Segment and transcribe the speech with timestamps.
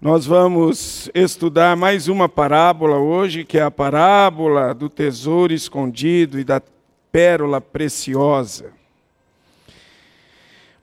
[0.00, 6.44] Nós vamos estudar mais uma parábola hoje, que é a parábola do tesouro escondido e
[6.44, 6.62] da
[7.10, 8.70] pérola preciosa.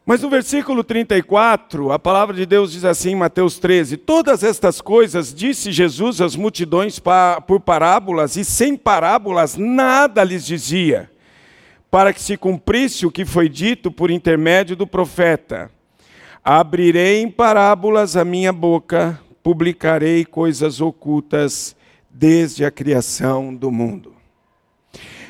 [0.06, 4.82] Mas no versículo 34, a palavra de Deus diz assim em Mateus 13: Todas estas
[4.82, 7.02] coisas disse Jesus às multidões
[7.48, 11.10] por parábolas, e sem parábolas nada lhes dizia,
[11.90, 15.72] para que se cumprisse o que foi dito por intermédio do profeta.
[16.48, 21.76] Abrirei em parábolas a minha boca, publicarei coisas ocultas
[22.08, 24.14] desde a criação do mundo.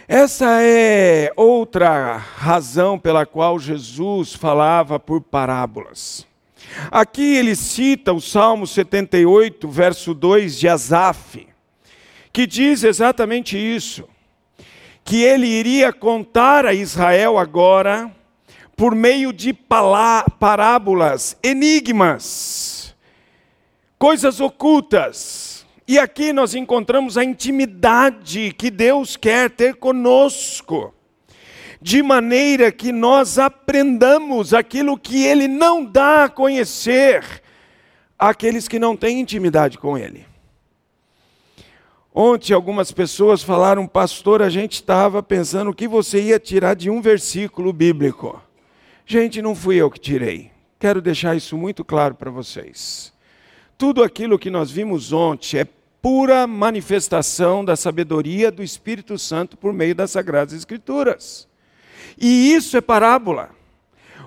[0.10, 6.28] Essa é outra razão pela qual Jesus falava por parábolas.
[6.92, 11.48] Aqui ele cita o Salmo 78, verso 2 de Asaf,
[12.34, 14.04] que diz exatamente isso:
[15.06, 18.14] que ele iria contar a Israel agora
[18.76, 22.96] por meio de parábolas, enigmas,
[23.98, 25.66] coisas ocultas.
[25.88, 30.94] E aqui nós encontramos a intimidade que Deus quer ter conosco,
[31.80, 37.24] de maneira que nós aprendamos aquilo que Ele não dá a conhecer
[38.18, 40.26] àqueles que não têm intimidade com Ele.
[42.18, 46.90] Ontem algumas pessoas falaram, pastor, a gente estava pensando o que você ia tirar de
[46.90, 48.42] um versículo bíblico.
[49.08, 50.50] Gente, não fui eu que tirei.
[50.80, 53.14] Quero deixar isso muito claro para vocês.
[53.78, 55.68] Tudo aquilo que nós vimos ontem é
[56.02, 61.48] pura manifestação da sabedoria do Espírito Santo por meio das Sagradas Escrituras.
[62.20, 63.52] E isso é parábola.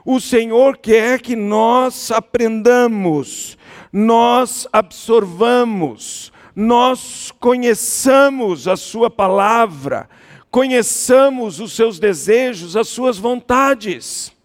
[0.04, 3.58] O Senhor quer que nós aprendamos,
[3.92, 10.08] nós absorvamos, nós conheçamos a Sua palavra,
[10.50, 14.37] conheçamos os seus desejos, as suas vontades.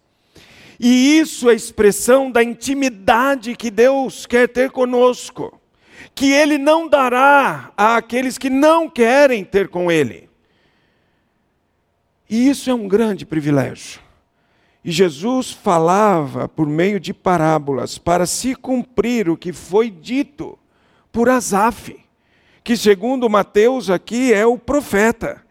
[0.78, 5.60] E isso é expressão da intimidade que Deus quer ter conosco,
[6.14, 10.28] que Ele não dará àqueles que não querem ter com Ele.
[12.28, 14.00] E isso é um grande privilégio.
[14.84, 20.58] E Jesus falava por meio de parábolas para se cumprir o que foi dito
[21.10, 21.96] por Asaf,
[22.62, 25.43] que segundo Mateus aqui é o profeta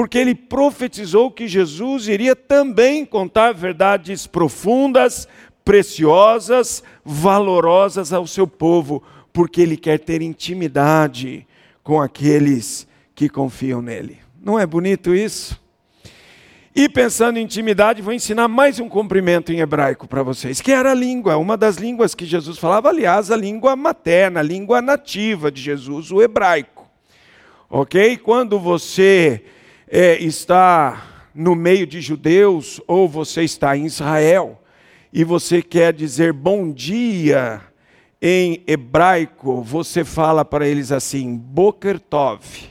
[0.00, 5.28] porque ele profetizou que Jesus iria também contar verdades profundas,
[5.62, 11.46] preciosas, valorosas ao seu povo, porque ele quer ter intimidade
[11.82, 14.16] com aqueles que confiam nele.
[14.42, 15.60] Não é bonito isso?
[16.74, 20.92] E pensando em intimidade, vou ensinar mais um cumprimento em hebraico para vocês, que era
[20.92, 25.52] a língua, uma das línguas que Jesus falava, aliás, a língua materna, a língua nativa
[25.52, 26.88] de Jesus, o hebraico.
[27.68, 28.16] Ok?
[28.16, 29.44] Quando você
[29.90, 34.62] é, está no meio de judeus ou você está em Israel
[35.12, 37.60] e você quer dizer bom dia
[38.22, 42.70] em hebraico, você fala para eles assim, Boker Tov.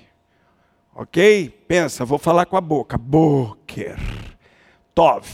[0.95, 1.49] Ok?
[1.67, 2.97] Pensa, vou falar com a boca.
[2.97, 3.97] Boker
[4.95, 5.25] Tov.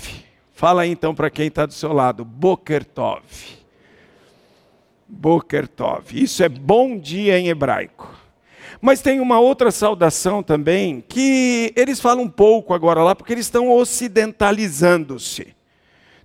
[0.53, 2.25] Fala aí, então para quem está do seu lado.
[2.25, 3.23] Boker Tov.
[5.07, 6.13] Boker Tov.
[6.13, 8.24] Isso é bom dia em hebraico.
[8.85, 13.47] Mas tem uma outra saudação também, que eles falam um pouco agora lá, porque eles
[13.47, 15.55] estão ocidentalizando-se.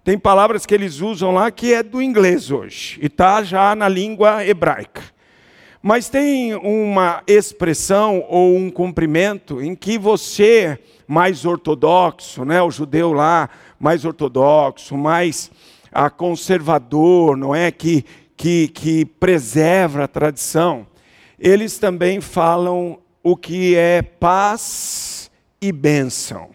[0.04, 3.88] Tem palavras que eles usam lá que é do inglês hoje, e está já na
[3.88, 5.00] língua hebraica.
[5.82, 10.78] Mas tem uma expressão ou um cumprimento em que você,
[11.09, 13.48] mais ortodoxo, né, o judeu lá,
[13.78, 15.50] mais ortodoxo, mais
[15.91, 17.71] ah, conservador, não é?
[17.71, 18.04] Que,
[18.37, 20.87] que, que preserva a tradição,
[21.40, 25.30] eles também falam o que é paz
[25.60, 26.50] e bênção.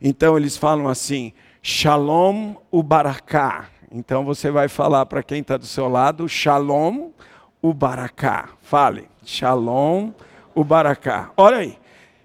[0.00, 3.66] Então eles falam assim, Shalom Ubaraká.
[3.90, 7.10] Então você vai falar para quem está do seu lado, Shalom
[7.60, 8.50] Ubaraká.
[8.62, 10.12] Fale, Shalom
[10.54, 11.32] Ubaraká.
[11.36, 11.76] Olha aí,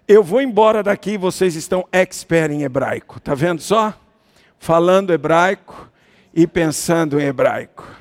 [0.07, 3.19] eu vou embora daqui, vocês estão expert em hebraico.
[3.19, 3.93] Tá vendo só?
[4.59, 5.89] Falando hebraico
[6.31, 8.00] e pensando em hebraico.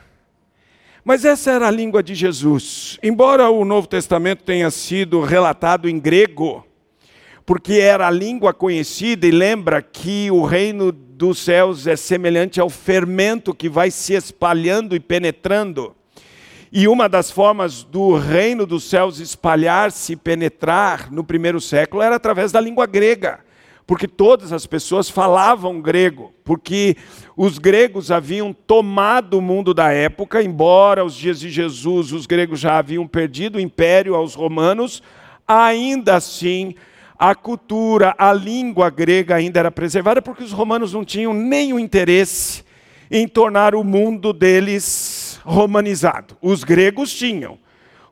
[1.04, 2.98] Mas essa era a língua de Jesus.
[3.02, 6.64] Embora o Novo Testamento tenha sido relatado em grego,
[7.46, 12.68] porque era a língua conhecida, e lembra que o reino dos céus é semelhante ao
[12.68, 15.94] fermento que vai se espalhando e penetrando.
[16.72, 22.16] E uma das formas do reino dos céus espalhar-se e penetrar no primeiro século era
[22.16, 23.40] através da língua grega
[23.90, 26.96] porque todas as pessoas falavam grego, porque
[27.36, 32.60] os gregos haviam tomado o mundo da época, embora aos dias de Jesus os gregos
[32.60, 35.02] já haviam perdido o império aos romanos,
[35.44, 36.76] ainda assim
[37.18, 42.62] a cultura, a língua grega ainda era preservada, porque os romanos não tinham nenhum interesse
[43.10, 46.36] em tornar o mundo deles romanizado.
[46.40, 47.58] Os gregos tinham.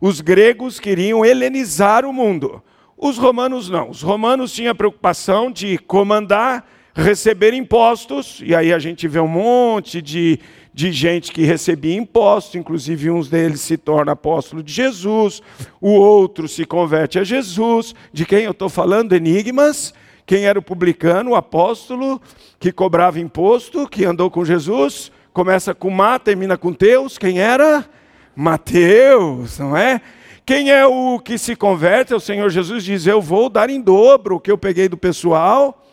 [0.00, 2.60] Os gregos queriam helenizar o mundo.
[2.98, 3.90] Os romanos não.
[3.90, 9.28] Os romanos tinham a preocupação de comandar, receber impostos, e aí a gente vê um
[9.28, 10.40] monte de,
[10.74, 15.40] de gente que recebia impostos, inclusive uns deles se torna apóstolo de Jesus,
[15.80, 17.94] o outro se converte a Jesus.
[18.12, 19.12] De quem eu estou falando?
[19.12, 19.94] Enigmas.
[20.26, 22.20] Quem era o publicano, o apóstolo,
[22.60, 25.10] que cobrava imposto, que andou com Jesus?
[25.32, 27.16] Começa com Má, termina com Teus.
[27.16, 27.88] Quem era?
[28.36, 30.02] Mateus, não é?
[30.48, 32.14] Quem é o que se converte?
[32.14, 35.86] O Senhor Jesus diz: Eu vou dar em dobro o que eu peguei do pessoal.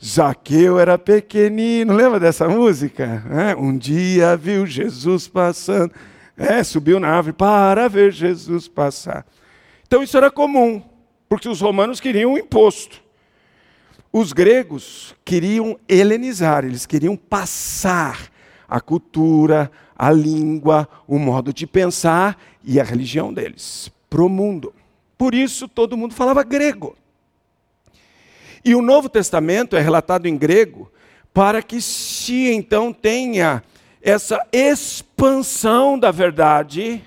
[0.00, 3.24] Zaqueu era pequenino, lembra dessa música?
[3.28, 5.92] É, um dia viu Jesus passando,
[6.36, 9.26] é, subiu na árvore para ver Jesus passar.
[9.84, 10.80] Então isso era comum,
[11.28, 13.02] porque os romanos queriam o imposto.
[14.12, 18.30] Os gregos queriam helenizar, eles queriam passar
[18.68, 19.68] a cultura,
[20.00, 24.72] a língua, o modo de pensar e a religião deles para o mundo.
[25.18, 26.96] Por isso todo mundo falava grego.
[28.64, 30.90] E o Novo Testamento é relatado em grego
[31.34, 33.62] para que se então tenha
[34.00, 37.04] essa expansão da verdade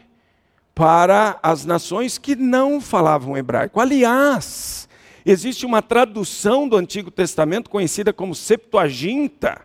[0.75, 3.81] para as nações que não falavam hebraico.
[3.81, 4.87] Aliás,
[5.25, 9.61] existe uma tradução do Antigo Testamento conhecida como Septuaginta,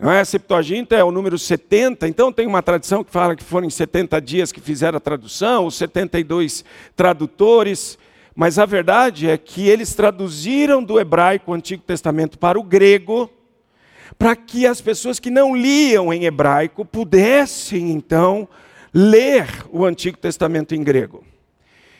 [0.00, 0.24] não é?
[0.24, 4.18] Septuaginta é o número 70, então tem uma tradição que fala que foram em 70
[4.22, 6.64] dias que fizeram a tradução, os 72
[6.96, 7.98] tradutores,
[8.34, 13.30] mas a verdade é que eles traduziram do hebraico o Antigo Testamento para o grego,
[14.18, 18.48] para que as pessoas que não liam em hebraico pudessem então
[18.94, 21.22] ler o Antigo Testamento em grego.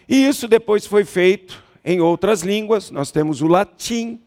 [0.09, 4.19] E isso depois foi feito em outras línguas, nós temos o latim,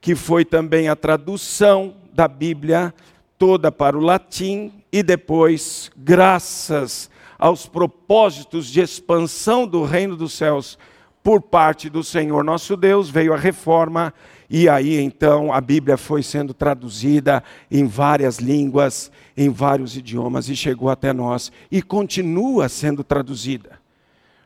[0.00, 2.94] que foi também a tradução da Bíblia
[3.36, 10.78] toda para o latim e depois, graças aos propósitos de expansão do reino dos céus
[11.22, 14.14] por parte do Senhor nosso Deus, veio a reforma
[14.48, 20.54] e aí então a Bíblia foi sendo traduzida em várias línguas, em vários idiomas e
[20.54, 23.83] chegou até nós e continua sendo traduzida.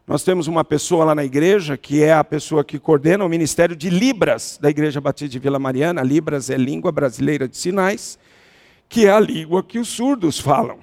[0.09, 3.77] Nós temos uma pessoa lá na igreja que é a pessoa que coordena o ministério
[3.77, 6.03] de Libras da Igreja Batista de Vila Mariana.
[6.03, 8.19] Libras é língua brasileira de sinais,
[8.89, 10.79] que é a língua que os surdos falam.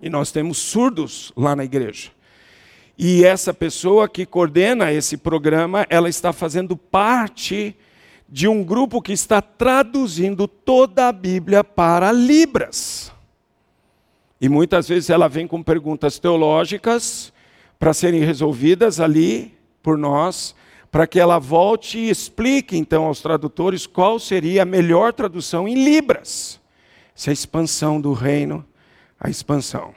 [0.00, 2.10] E nós temos surdos lá na igreja.
[2.96, 7.76] E essa pessoa que coordena esse programa, ela está fazendo parte
[8.26, 13.12] de um grupo que está traduzindo toda a Bíblia para Libras.
[14.40, 17.30] E muitas vezes ela vem com perguntas teológicas
[17.82, 20.54] para serem resolvidas ali por nós,
[20.88, 25.74] para que ela volte e explique então aos tradutores qual seria a melhor tradução em
[25.74, 26.60] Libras.
[27.12, 28.64] Essa é a expansão do reino,
[29.18, 29.92] a expansão.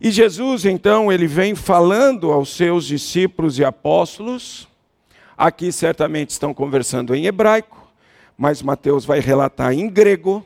[0.00, 4.66] E Jesus, então, ele vem falando aos seus discípulos e apóstolos.
[5.36, 7.92] Aqui certamente estão conversando em hebraico,
[8.38, 10.42] mas Mateus vai relatar em grego.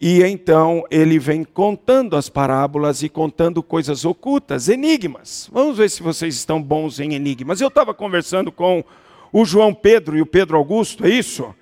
[0.00, 5.48] E então ele vem contando as parábolas e contando coisas ocultas, enigmas.
[5.50, 7.60] Vamos ver se vocês estão bons em enigmas.
[7.60, 8.84] Eu estava conversando com
[9.32, 11.54] o João Pedro e o Pedro Augusto, é isso?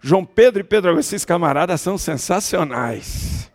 [0.00, 3.50] João Pedro e Pedro Augusto, esses camaradas são sensacionais.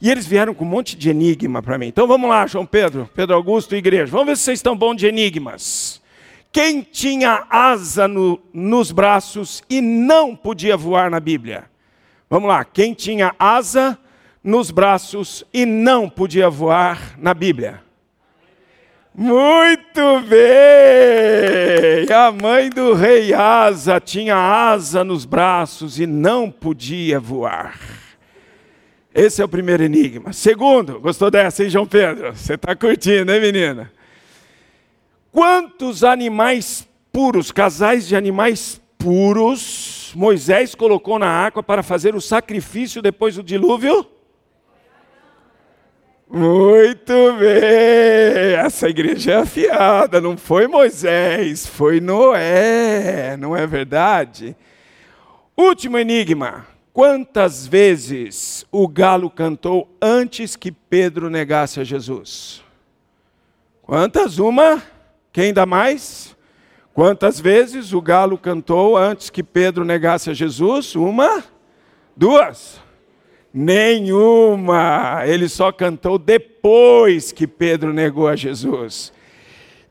[0.00, 1.86] E eles vieram com um monte de enigma para mim.
[1.86, 4.10] Então vamos lá, João Pedro, Pedro Augusto e igreja.
[4.10, 6.02] Vamos ver se vocês estão bons de enigmas.
[6.50, 11.73] Quem tinha asa no, nos braços e não podia voar na Bíblia?
[12.28, 13.98] Vamos lá, quem tinha asa
[14.42, 17.82] nos braços e não podia voar na Bíblia?
[19.16, 22.12] Muito bem!
[22.12, 27.78] A mãe do rei Asa tinha asa nos braços e não podia voar.
[29.14, 30.32] Esse é o primeiro enigma.
[30.32, 32.34] Segundo, gostou dessa, hein, João Pedro?
[32.34, 33.92] Você está curtindo, hein, menina?
[35.30, 43.02] Quantos animais puros, casais de animais puros, Moisés colocou na água para fazer o sacrifício
[43.02, 44.06] depois do dilúvio?
[46.28, 48.54] Muito bem!
[48.56, 54.56] Essa igreja é afiada, não foi Moisés, foi Noé, não é verdade?
[55.56, 62.64] Último enigma: quantas vezes o galo cantou antes que Pedro negasse a Jesus?
[63.82, 64.38] Quantas?
[64.38, 64.82] Uma?
[65.32, 66.33] Quem dá mais?
[66.94, 70.94] Quantas vezes o galo cantou antes que Pedro negasse a Jesus?
[70.94, 71.42] Uma?
[72.16, 72.80] Duas?
[73.52, 75.24] Nenhuma.
[75.26, 79.12] Ele só cantou depois que Pedro negou a Jesus.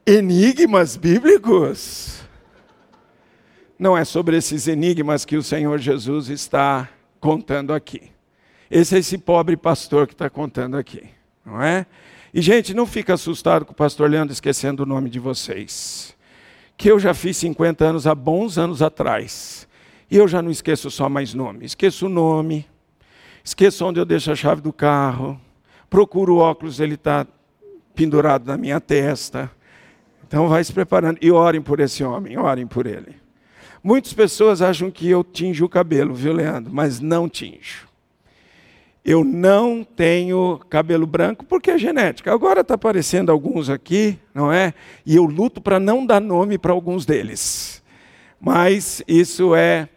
[0.05, 2.21] Enigmas bíblicos?
[3.77, 6.87] Não é sobre esses enigmas que o Senhor Jesus está
[7.19, 8.11] contando aqui.
[8.71, 11.03] Esse é esse pobre pastor que está contando aqui.
[11.45, 11.85] não é?
[12.33, 16.12] E, gente, não fica assustado com o pastor Leandro esquecendo o nome de vocês.
[16.83, 19.65] Que eu já fiz 50 anos há bons anos atrás.
[20.11, 21.63] E eu já não esqueço só mais nome.
[21.63, 22.67] Esqueço o nome,
[23.41, 25.39] esqueço onde eu deixo a chave do carro,
[25.89, 27.25] procuro o óculos, ele está
[27.95, 29.49] pendurado na minha testa.
[30.27, 31.19] Então vai se preparando.
[31.21, 33.15] E orem por esse homem, orem por ele.
[33.81, 36.69] Muitas pessoas acham que eu tinjo o cabelo, viu, Leandro?
[36.73, 37.87] Mas não tinjo.
[39.05, 42.31] Eu não tenho cabelo branco porque é genética.
[42.31, 44.73] Agora está aparecendo alguns aqui, não é?
[45.05, 47.83] E eu luto para não dar nome para alguns deles.
[48.39, 49.89] Mas isso é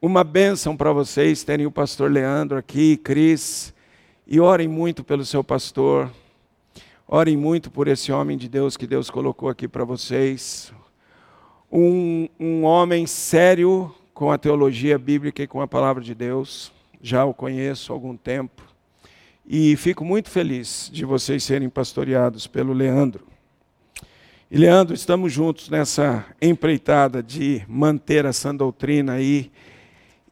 [0.00, 3.72] uma bênção para vocês terem o pastor Leandro aqui, Cris.
[4.26, 6.10] E orem muito pelo seu pastor.
[7.08, 10.70] Orem muito por esse homem de Deus que Deus colocou aqui para vocês.
[11.72, 17.24] Um, um homem sério com a teologia bíblica e com a palavra de Deus já
[17.24, 18.62] o conheço há algum tempo.
[19.46, 23.26] E fico muito feliz de vocês serem pastoreados pelo Leandro.
[24.50, 29.50] E Leandro, estamos juntos nessa empreitada de manter a sã doutrina aí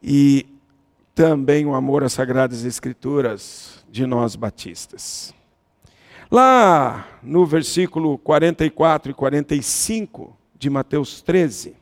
[0.03, 0.47] e
[1.15, 5.35] também o amor às sagradas escrituras de nós batistas.
[6.31, 11.75] Lá no versículo 44 e 45 de Mateus 13,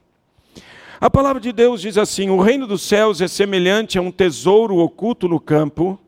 [1.00, 4.76] a palavra de Deus diz assim: O reino dos céus é semelhante a um tesouro
[4.79, 5.99] oculto no campo,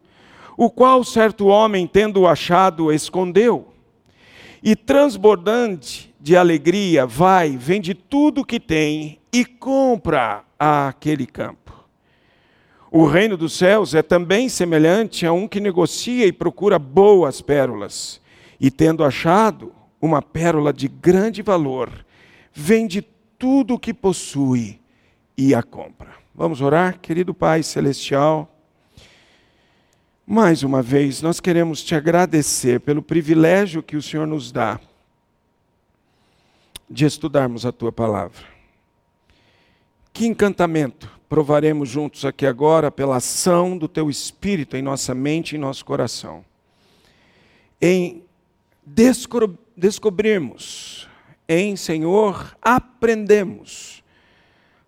[0.56, 3.68] o qual certo homem, tendo achado, escondeu.
[4.62, 11.68] E transbordante de alegria, vai, vende tudo o que tem e compra aquele campo.
[12.90, 18.20] O reino dos céus é também semelhante a um que negocia e procura boas pérolas,
[18.58, 21.90] e tendo achado uma pérola de grande valor,
[22.52, 23.02] vende
[23.38, 24.80] tudo o que possui
[25.36, 26.10] e a compra.
[26.34, 28.52] Vamos orar, querido Pai Celestial.
[30.26, 34.78] Mais uma vez, nós queremos te agradecer pelo privilégio que o Senhor nos dá
[36.90, 38.44] de estudarmos a tua palavra.
[40.12, 45.56] Que encantamento provaremos juntos aqui agora pela ação do teu Espírito em nossa mente e
[45.56, 46.44] em nosso coração.
[47.80, 48.24] Em
[49.76, 51.07] descobrirmos
[51.48, 54.04] em Senhor aprendemos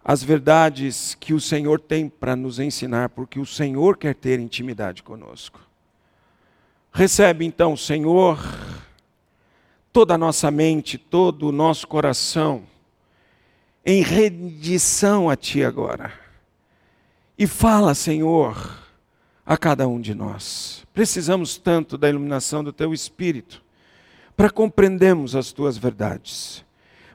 [0.05, 5.02] as verdades que o Senhor tem para nos ensinar, porque o Senhor quer ter intimidade
[5.02, 5.61] conosco.
[6.93, 8.38] Recebe então, Senhor,
[9.93, 12.64] toda a nossa mente, todo o nosso coração,
[13.85, 16.12] em rendição a Ti agora.
[17.38, 18.79] E fala, Senhor,
[19.47, 20.85] a cada um de nós.
[20.93, 23.62] Precisamos tanto da iluminação do Teu Espírito
[24.40, 26.64] para compreendermos as tuas verdades.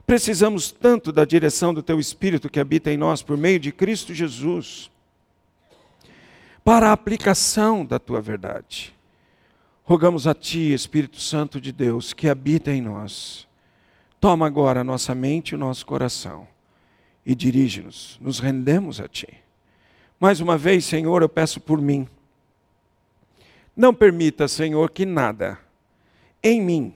[0.06, 4.14] Precisamos tanto da direção do teu Espírito que habita em nós por meio de Cristo
[4.14, 4.92] Jesus,
[6.62, 8.94] para a aplicação da tua verdade.
[9.82, 13.48] Rogamos a Ti, Espírito Santo de Deus, que habita em nós.
[14.20, 16.46] Toma agora a nossa mente e o nosso coração
[17.26, 18.20] e dirige-nos.
[18.20, 19.34] Nos rendemos a Ti.
[20.20, 22.06] Mais uma vez, Senhor, eu peço por mim.
[23.76, 25.58] Não permita, Senhor, que nada
[26.40, 26.94] em mim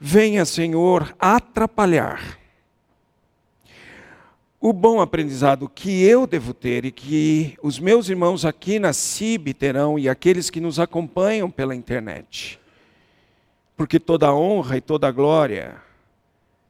[0.00, 2.40] venha, Senhor, atrapalhar
[4.60, 9.54] o bom aprendizado que eu devo ter e que os meus irmãos aqui na CIB
[9.54, 12.60] terão e aqueles que nos acompanham pela internet.
[13.74, 15.80] Porque toda honra e toda glória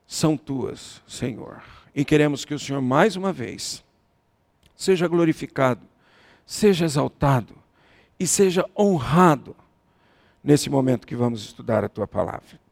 [0.06, 1.62] são tuas, Senhor.
[1.92, 3.82] E queremos que o Senhor, mais uma vez,
[4.76, 5.84] seja glorificado,
[6.46, 7.56] seja exaltado
[8.20, 9.56] e seja honrado
[10.44, 12.69] nesse momento que vamos estudar a tua palavra.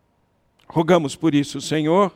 [0.68, 2.12] Rogamos por isso, Senhor,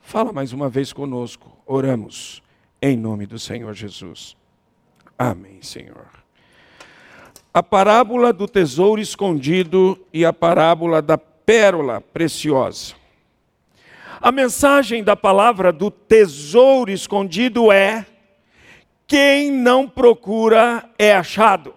[0.00, 1.50] fala mais uma vez conosco.
[1.66, 2.40] Oramos
[2.80, 4.36] em nome do Senhor Jesus.
[5.18, 6.06] Amém, Senhor.
[7.52, 12.94] A parábola do tesouro escondido e a parábola da pérola preciosa.
[14.20, 18.06] A mensagem da palavra do tesouro escondido é:
[19.08, 21.74] quem não procura é achado.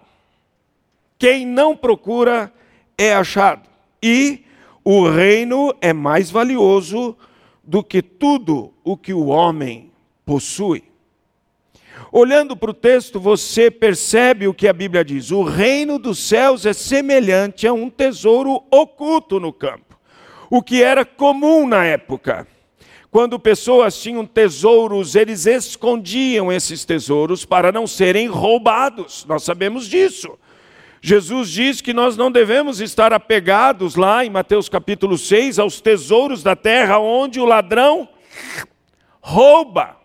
[1.18, 2.52] Quem não procura
[2.96, 3.68] é achado.
[4.00, 4.44] E
[4.84, 7.16] o reino é mais valioso
[7.62, 9.90] do que tudo o que o homem
[10.24, 10.84] possui.
[12.10, 16.66] Olhando para o texto, você percebe o que a Bíblia diz: o reino dos céus
[16.66, 19.98] é semelhante a um tesouro oculto no campo,
[20.50, 22.46] o que era comum na época.
[23.10, 30.38] Quando pessoas tinham tesouros, eles escondiam esses tesouros para não serem roubados, nós sabemos disso.
[31.04, 36.44] Jesus diz que nós não devemos estar apegados lá em Mateus capítulo 6 aos tesouros
[36.44, 38.08] da terra onde o ladrão
[39.20, 39.96] rouba.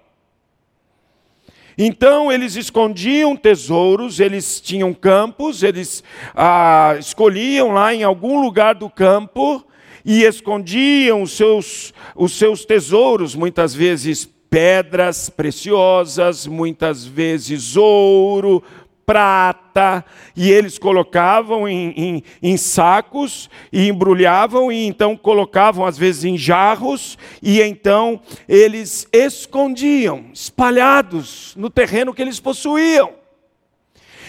[1.77, 8.89] Então eles escondiam tesouros, eles tinham campos, eles ah, escolhiam lá em algum lugar do
[8.89, 9.63] campo
[10.03, 18.63] e escondiam os seus, os seus tesouros, muitas vezes pedras preciosas, muitas vezes ouro,
[19.07, 20.03] prata,
[20.35, 26.37] e eles colocavam em, em, em, sacos e embrulhavam, e então colocavam às vezes em
[26.37, 33.13] jarros, e então eles escondiam, espalhados no terreno que eles possuíam.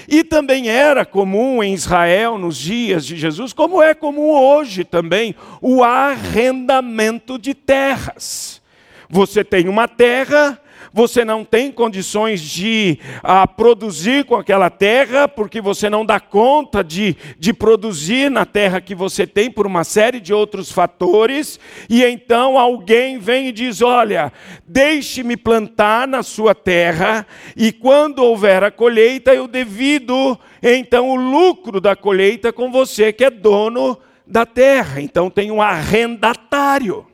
[0.06, 5.34] E também era comum em Israel nos dias de Jesus, como é comum hoje também,
[5.60, 8.62] o arrendamento de terras.
[9.10, 10.60] Você tem uma terra,
[10.92, 16.82] você não tem condições de ah, produzir com aquela terra, porque você não dá conta
[16.82, 22.04] de, de produzir na terra que você tem por uma série de outros fatores, e
[22.04, 24.32] então alguém vem e diz: Olha,
[24.66, 27.26] deixe-me plantar na sua terra,
[27.56, 33.24] e quando houver a colheita, eu devido então o lucro da colheita com você, que
[33.24, 35.00] é dono da terra.
[35.00, 37.06] Então tem um arrendatário.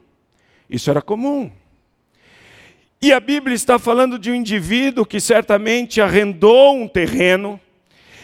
[0.68, 1.50] Isso era comum.
[3.04, 7.60] E a Bíblia está falando de um indivíduo que certamente arrendou um terreno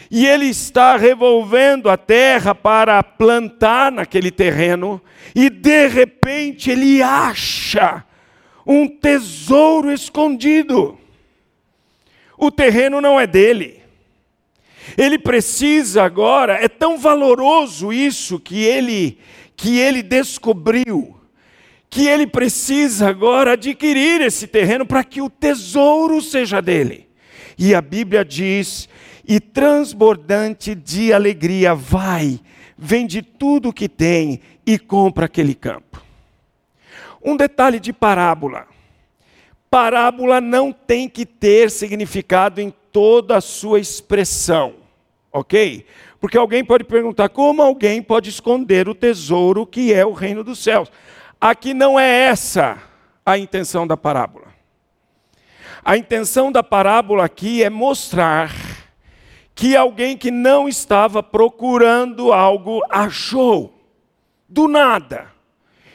[0.09, 4.99] e ele está revolvendo a terra para plantar naquele terreno
[5.35, 8.03] e de repente ele acha
[8.65, 10.97] um tesouro escondido.
[12.35, 13.83] O terreno não é dele.
[14.97, 19.19] Ele precisa agora, é tão valoroso isso que ele
[19.55, 21.20] que ele descobriu
[21.91, 27.09] que ele precisa agora adquirir esse terreno para que o tesouro seja dele.
[27.57, 28.87] E a Bíblia diz:
[29.27, 32.39] e transbordante de alegria, vai,
[32.77, 36.01] vende tudo o que tem e compra aquele campo.
[37.21, 38.67] Um detalhe de parábola:
[39.69, 44.75] parábola não tem que ter significado em toda a sua expressão,
[45.29, 45.85] ok?
[46.21, 50.59] Porque alguém pode perguntar como alguém pode esconder o tesouro que é o reino dos
[50.59, 50.89] céus.
[51.43, 52.77] Aqui não é essa
[53.25, 54.53] a intenção da parábola.
[55.83, 58.51] A intenção da parábola aqui é mostrar
[59.55, 63.73] que alguém que não estava procurando algo achou,
[64.47, 65.31] do nada,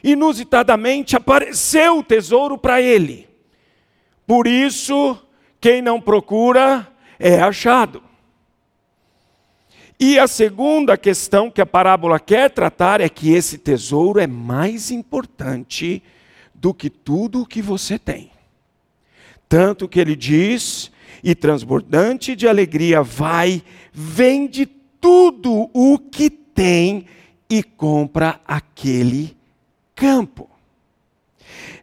[0.02, 3.28] inusitadamente apareceu o tesouro para ele.
[4.26, 5.16] Por isso,
[5.60, 6.88] quem não procura
[7.20, 8.02] é achado.
[9.98, 14.90] E a segunda questão que a parábola quer tratar é que esse tesouro é mais
[14.90, 16.02] importante
[16.54, 18.30] do que tudo o que você tem.
[19.48, 20.90] Tanto que ele diz,
[21.22, 24.66] e transbordante de alegria, vai, vende
[25.00, 27.06] tudo o que tem
[27.48, 29.36] e compra aquele
[29.94, 30.50] campo.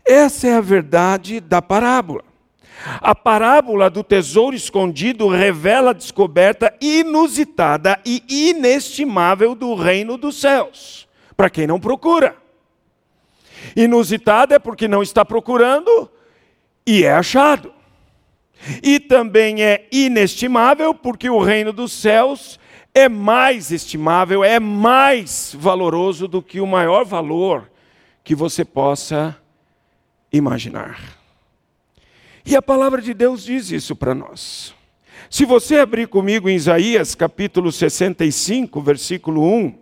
[0.06, 2.24] Essa é a verdade da parábola.
[3.02, 11.08] A parábola do tesouro escondido revela a descoberta inusitada e inestimável do reino dos céus,
[11.38, 12.36] para quem não procura.
[13.76, 16.10] Inusitada é porque não está procurando
[16.86, 17.74] e é achado.
[18.82, 22.60] E também é inestimável porque o reino dos céus
[22.94, 27.70] é mais estimável, é mais valoroso do que o maior valor
[28.24, 29.36] que você possa
[30.32, 31.23] imaginar.
[32.46, 34.74] E a palavra de Deus diz isso para nós.
[35.30, 39.74] Se você abrir comigo em Isaías capítulo 65, versículo 1,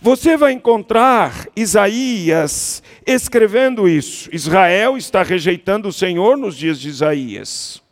[0.00, 4.28] você vai encontrar Isaías escrevendo isso.
[4.32, 7.82] Israel está rejeitando o Senhor nos dias de Isaías.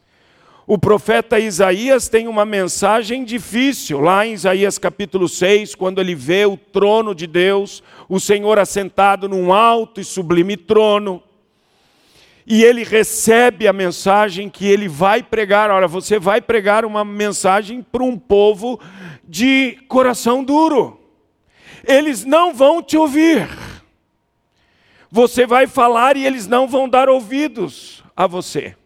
[0.67, 6.47] O profeta Isaías tem uma mensagem difícil, lá em Isaías capítulo 6, quando ele vê
[6.47, 11.23] o trono de Deus, o Senhor assentado num alto e sublime trono
[12.47, 15.71] e ele recebe a mensagem que ele vai pregar.
[15.71, 18.79] Olha, você vai pregar uma mensagem para um povo
[19.27, 21.01] de coração duro.
[21.87, 23.49] Eles não vão te ouvir.
[25.11, 28.77] Você vai falar e eles não vão dar ouvidos a você.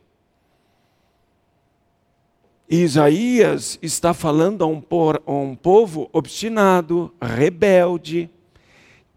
[2.70, 4.82] Isaías está falando a um,
[5.26, 8.30] a um povo obstinado, rebelde,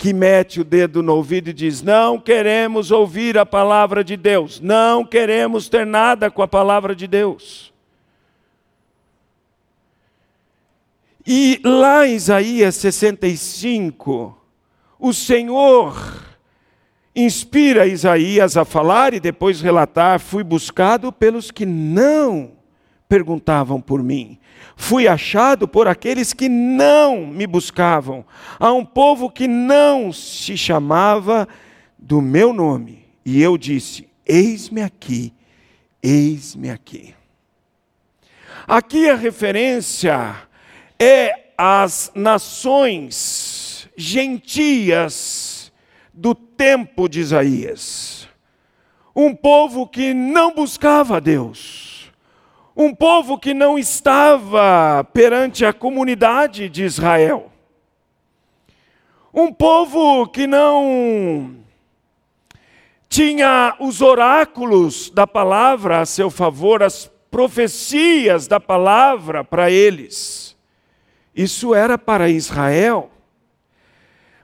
[0.01, 4.59] que mete o dedo no ouvido e diz: Não queremos ouvir a palavra de Deus,
[4.59, 7.71] não queremos ter nada com a palavra de Deus.
[11.23, 14.35] E lá em Isaías 65,
[14.97, 15.95] o Senhor
[17.15, 22.53] inspira Isaías a falar e depois relatar: Fui buscado pelos que não
[23.11, 24.37] perguntavam por mim.
[24.77, 28.23] Fui achado por aqueles que não me buscavam,
[28.57, 31.45] a um povo que não se chamava
[31.99, 33.05] do meu nome.
[33.25, 35.33] E eu disse: Eis-me aqui,
[36.01, 37.13] eis-me aqui.
[38.65, 40.33] Aqui a referência
[40.97, 45.69] é as nações gentias
[46.13, 48.29] do tempo de Isaías.
[49.13, 51.90] Um povo que não buscava a Deus.
[52.75, 57.51] Um povo que não estava perante a comunidade de Israel.
[59.33, 61.57] Um povo que não
[63.09, 70.55] tinha os oráculos da palavra a seu favor, as profecias da palavra para eles.
[71.35, 73.09] Isso era para Israel.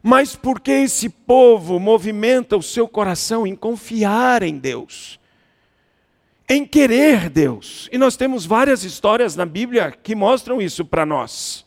[0.02, 5.17] Mas porque esse povo movimenta o seu coração em confiar em Deus,
[6.50, 7.90] em querer Deus.
[7.92, 11.66] E nós temos várias histórias na Bíblia que mostram isso para nós.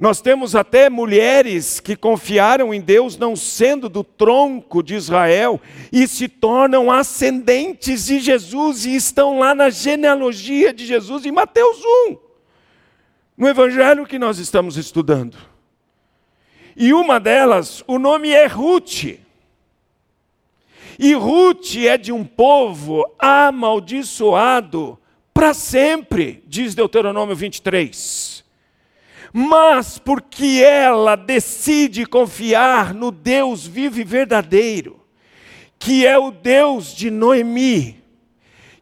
[0.00, 5.60] Nós temos até mulheres que confiaram em Deus não sendo do tronco de Israel
[5.92, 11.76] e se tornam ascendentes de Jesus e estão lá na genealogia de Jesus em Mateus
[12.08, 12.16] 1,
[13.36, 15.36] no evangelho que nós estamos estudando.
[16.74, 19.18] E uma delas, o nome é Ruth.
[21.00, 24.96] E Ruth é de um povo amaldiçoado
[25.34, 28.40] para sempre, diz Deuteronômio 23
[29.32, 35.00] mas porque ela decide confiar no Deus vivo e verdadeiro,
[35.78, 38.02] que é o Deus de Noemi,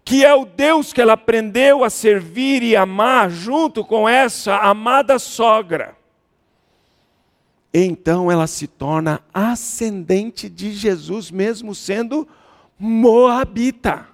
[0.04, 5.18] que é o Deus que ela aprendeu a servir e amar junto com essa amada
[5.18, 5.97] sogra.
[7.72, 12.26] Então ela se torna ascendente de Jesus, mesmo sendo
[12.78, 14.06] moabita.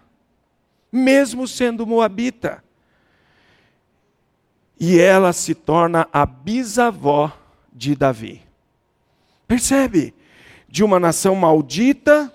[0.92, 2.64] Mesmo sendo moabita
[4.78, 7.32] e ela se torna a bisavó
[7.72, 8.42] de Davi.
[9.46, 10.14] Percebe?
[10.68, 12.32] De uma nação maldita,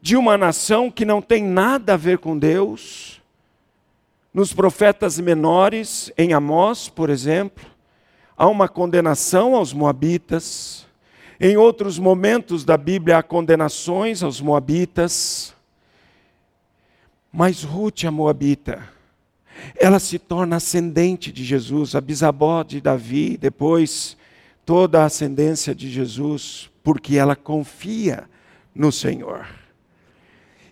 [0.00, 3.20] de uma nação que não tem nada a ver com Deus.
[4.34, 7.64] Nos profetas menores, em Amós, por exemplo,
[8.36, 10.86] há uma condenação aos moabitas.
[11.40, 15.54] Em outros momentos da Bíblia há condenações aos moabitas.
[17.32, 18.82] Mas Ruth, a moabita,
[19.76, 24.16] ela se torna ascendente de Jesus, a bisavó de Davi, depois
[24.64, 28.24] toda a ascendência de Jesus, porque ela confia
[28.74, 29.46] no Senhor.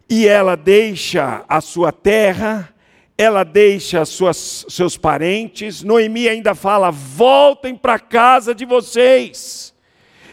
[0.08, 2.72] E ela deixa a sua terra,
[3.20, 5.82] ela deixa suas, seus parentes.
[5.82, 9.74] Noemi ainda fala: voltem para casa de vocês.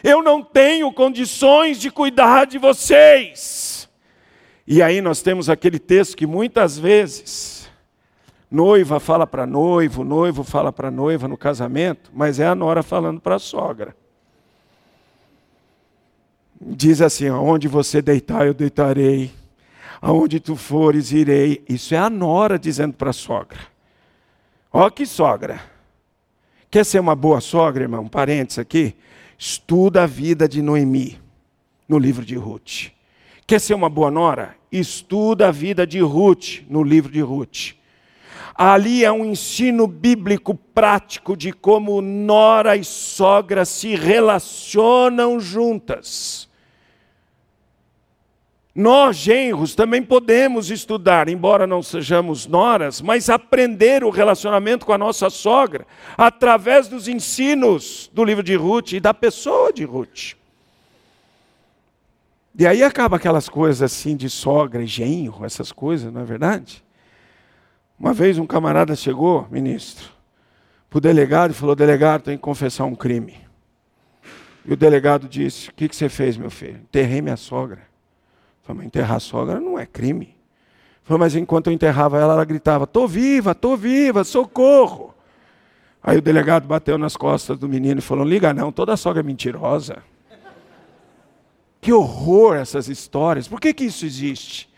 [0.02, 3.88] Eu não tenho condições de cuidar de vocês.
[4.66, 7.58] E aí nós temos aquele texto que muitas vezes
[8.50, 13.20] Noiva fala para noivo, noivo fala para noiva no casamento, mas é a nora falando
[13.20, 13.94] para a sogra.
[16.58, 19.30] Diz assim: onde você deitar, eu deitarei.
[20.00, 21.62] Aonde tu fores, irei.
[21.68, 23.58] Isso é a nora dizendo para a sogra.
[24.72, 25.60] Ó que sogra.
[26.70, 28.02] Quer ser uma boa sogra, irmão?
[28.02, 28.94] Um parênteses aqui.
[29.38, 31.18] Estuda a vida de Noemi
[31.88, 32.90] no livro de Ruth.
[33.46, 34.54] Quer ser uma boa nora?
[34.70, 37.74] Estuda a vida de Ruth no livro de Ruth.
[38.54, 46.47] Ali é um ensino bíblico prático de como nora e sogra se relacionam juntas.
[48.78, 54.98] Nós, genros, também podemos estudar, embora não sejamos noras, mas aprender o relacionamento com a
[54.98, 55.84] nossa sogra
[56.16, 60.34] através dos ensinos do livro de Ruth e da pessoa de Ruth.
[62.56, 66.84] E aí acaba aquelas coisas assim de sogra e genro, essas coisas, não é verdade?
[67.98, 70.08] Uma vez um camarada chegou, ministro,
[70.88, 73.38] para o delegado e falou: delegado, tem que confessar um crime.
[74.64, 76.76] E o delegado disse: O que, que você fez, meu filho?
[76.76, 77.87] Enterrei minha sogra.
[78.68, 80.36] Falei, mas enterrar a sogra não é crime.
[81.02, 85.14] Falei, mas enquanto eu enterrava ela, ela gritava: Estou viva, estou viva, socorro.
[86.02, 89.22] Aí o delegado bateu nas costas do menino e falou: Liga não, toda sogra é
[89.22, 90.02] mentirosa.
[91.80, 93.48] Que horror essas histórias.
[93.48, 94.68] Por que, que isso existe?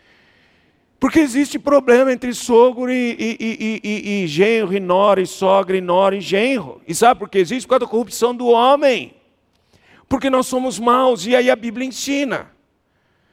[0.97, 5.75] Porque existe problema entre sogro e, e, e, e, e genro, e nora, e sogra,
[5.75, 6.79] e nora, e genro.
[6.87, 7.65] E sabe por que existe?
[7.65, 9.15] Por causa da corrupção do homem.
[10.07, 12.51] Porque nós somos maus, e aí a Bíblia ensina.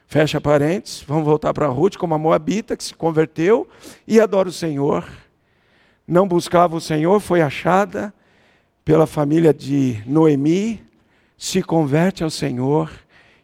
[0.09, 3.68] Fecha parênteses, vamos voltar para Ruth, como a Moabita, que se converteu
[4.07, 5.07] e adora o Senhor.
[6.07, 8.12] Não buscava o Senhor, foi achada
[8.87, 10.83] pela família de Noemi,
[11.37, 12.90] se converte ao Senhor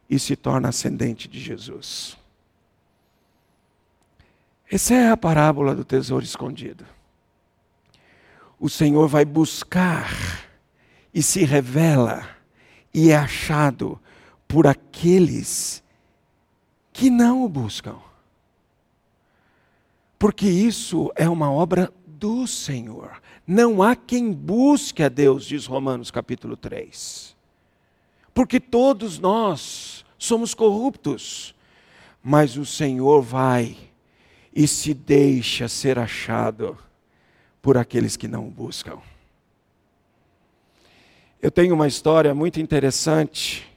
[0.09, 2.16] e se torna ascendente de Jesus.
[4.72, 6.87] Essa é a parábola do tesouro escondido.
[8.59, 10.11] O Senhor vai buscar
[11.12, 12.27] e se revela
[12.94, 14.00] e é achado
[14.48, 15.83] por aqueles
[16.94, 17.96] que não o buscam.
[20.16, 23.20] Porque isso é uma obra do Senhor.
[23.44, 27.37] Não há quem busque a Deus, diz Romanos capítulo 3.
[28.33, 31.52] Porque todos nós somos corruptos,
[32.22, 33.76] mas o Senhor vai
[34.54, 36.78] e se deixa ser achado
[37.61, 38.98] por aqueles que não o buscam.
[41.42, 43.73] Eu tenho uma história muito interessante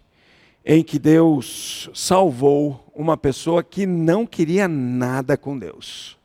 [0.70, 6.18] em que Deus salvou uma pessoa que não queria nada com Deus.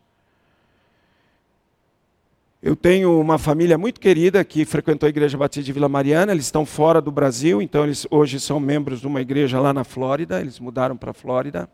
[2.61, 6.47] Eu tenho uma família muito querida que frequentou a Igreja Batista de Vila Mariana, eles
[6.47, 10.41] estão fora do Brasil, então eles hoje são membros de uma igreja lá na Flórida,
[10.41, 11.71] eles mudaram para a Flórida.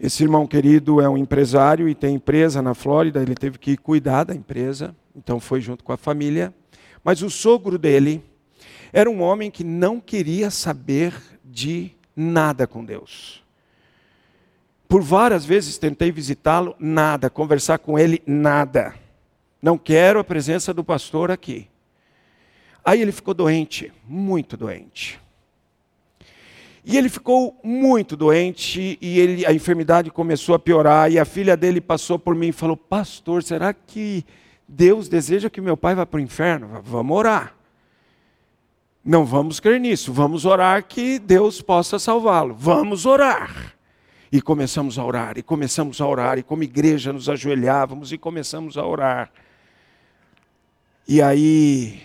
[0.00, 4.24] Esse irmão querido é um empresário e tem empresa na Flórida, ele teve que cuidar
[4.24, 6.52] da empresa, então foi junto com a família.
[7.04, 8.24] Mas o sogro dele
[8.92, 13.42] era um homem que não queria saber de nada com Deus.
[14.86, 18.94] Por várias vezes tentei visitá-lo, nada, conversar com ele, nada.
[19.62, 21.66] Não quero a presença do pastor aqui.
[22.84, 25.18] Aí ele ficou doente, muito doente.
[26.84, 31.10] E ele ficou muito doente e ele, a enfermidade começou a piorar.
[31.10, 34.24] E a filha dele passou por mim e falou: Pastor, será que
[34.66, 36.82] Deus deseja que meu pai vá para o inferno?
[36.82, 37.61] Vamos orar.
[39.04, 42.54] Não vamos crer nisso, vamos orar que Deus possa salvá-lo.
[42.54, 43.74] Vamos orar.
[44.30, 48.78] E começamos a orar, e começamos a orar, e como igreja nos ajoelhávamos e começamos
[48.78, 49.30] a orar.
[51.06, 52.00] E aí,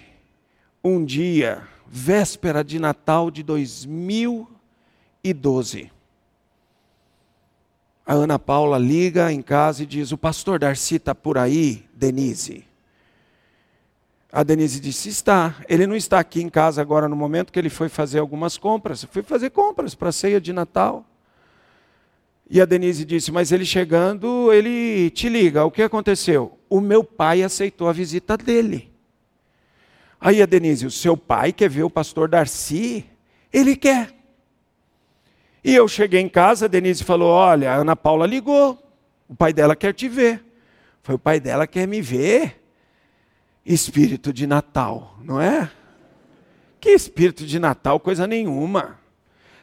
[0.84, 5.90] um dia, véspera de Natal de 2012,
[8.06, 12.67] a Ana Paula liga em casa e diz: O pastor Darcy está por aí, Denise.
[14.32, 15.56] A Denise disse: Está.
[15.68, 19.04] Ele não está aqui em casa agora no momento que ele foi fazer algumas compras.
[19.06, 21.06] Foi fazer compras para a ceia de Natal.
[22.50, 25.66] E a Denise disse: Mas ele chegando, ele te liga.
[25.66, 26.58] O que aconteceu?
[26.70, 28.92] O meu pai aceitou a visita dele.
[30.20, 33.06] Aí a Denise: O seu pai quer ver o pastor Darcy?
[33.52, 34.14] Ele quer.
[35.64, 38.82] E eu cheguei em casa, a Denise falou: Olha, a Ana Paula ligou.
[39.28, 40.44] O pai dela quer te ver.
[41.02, 42.57] Foi o pai dela quer me ver.
[43.68, 45.70] Espírito de Natal, não é?
[46.80, 48.98] Que espírito de Natal, coisa nenhuma.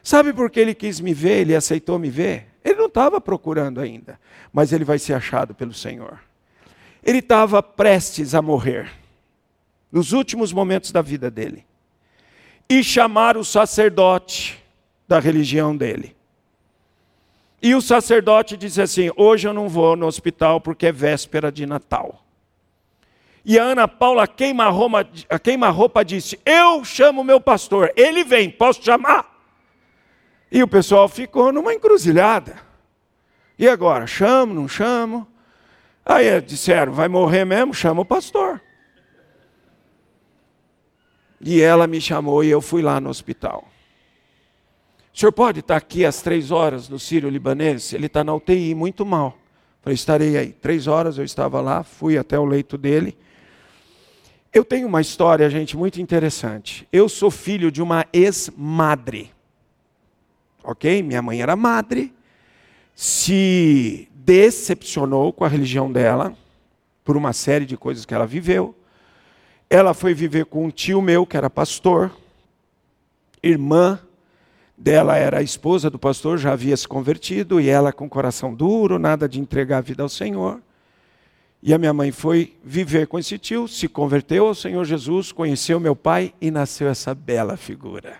[0.03, 2.49] Sabe por que ele quis me ver, ele aceitou me ver?
[2.63, 4.19] Ele não estava procurando ainda,
[4.53, 6.19] mas ele vai ser achado pelo Senhor.
[7.03, 8.91] Ele estava prestes a morrer,
[9.91, 11.65] nos últimos momentos da vida dele,
[12.69, 14.63] e chamar o sacerdote
[15.07, 16.15] da religião dele.
[17.59, 21.65] E o sacerdote disse assim: Hoje eu não vou no hospital porque é véspera de
[21.65, 22.24] Natal.
[23.45, 25.05] E a Ana Paula queima-roupa
[25.39, 25.71] queima
[26.03, 29.35] disse: Eu chamo meu pastor, ele vem, posso chamar?
[30.51, 32.57] E o pessoal ficou numa encruzilhada.
[33.57, 34.07] E agora?
[34.07, 35.27] Chamo, não chamo?
[36.03, 37.71] Aí disseram: vai morrer mesmo?
[37.71, 38.59] Chama o pastor.
[41.39, 43.67] E ela me chamou e eu fui lá no hospital.
[45.13, 47.93] O senhor pode estar aqui às três horas no Sírio Libanês?
[47.93, 49.37] Ele está na UTI, muito mal.
[49.81, 50.51] Falei, estarei aí.
[50.51, 53.15] Três horas eu estava lá, fui até o leito dele.
[54.55, 56.87] Eu tenho uma história, gente, muito interessante.
[56.91, 59.35] Eu sou filho de uma ex-madre
[60.65, 61.03] ok?
[61.03, 62.13] Minha mãe era madre,
[62.95, 66.33] se decepcionou com a religião dela,
[67.03, 68.75] por uma série de coisas que ela viveu.
[69.69, 72.11] Ela foi viver com um tio meu, que era pastor,
[73.43, 73.99] irmã
[74.77, 78.97] dela era a esposa do pastor, já havia se convertido, e ela com coração duro,
[78.97, 80.61] nada de entregar a vida ao Senhor.
[81.67, 85.79] E a minha mãe foi viver com esse tio, se converteu ao Senhor Jesus, conheceu
[85.79, 88.17] meu pai e nasceu essa bela figura.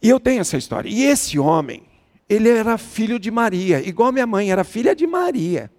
[0.00, 0.88] E eu tenho essa história.
[0.88, 1.82] E esse homem,
[2.26, 5.70] ele era filho de Maria, igual minha mãe, era filha de Maria.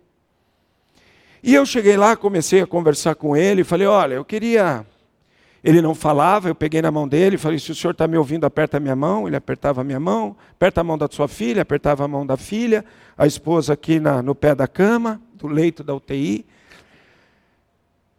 [1.41, 4.85] E eu cheguei lá, comecei a conversar com ele, falei: Olha, eu queria.
[5.63, 8.45] Ele não falava, eu peguei na mão dele, falei: Se o senhor está me ouvindo,
[8.45, 9.25] aperta a minha mão.
[9.27, 12.37] Ele apertava a minha mão, aperta a mão da sua filha, apertava a mão da
[12.37, 12.85] filha,
[13.17, 16.45] a esposa aqui na, no pé da cama, do leito da UTI.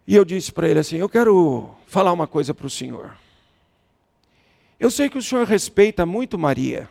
[0.06, 3.14] E eu disse para ele assim: Eu quero falar uma coisa para o senhor.
[4.80, 6.88] Eu sei que o senhor respeita muito Maria.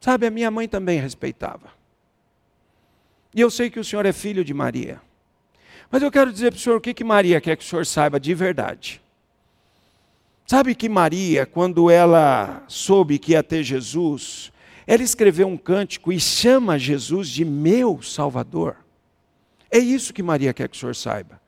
[0.00, 1.70] Sabe, a minha mãe também respeitava.
[3.34, 5.00] E eu sei que o senhor é filho de Maria.
[5.90, 7.86] Mas eu quero dizer para o senhor o que, que Maria quer que o senhor
[7.86, 9.00] saiba de verdade.
[10.46, 14.52] Sabe que Maria, quando ela soube que ia ter Jesus,
[14.86, 18.76] ela escreveu um cântico e chama Jesus de meu Salvador.
[19.72, 21.40] É isso que Maria quer que o senhor saiba.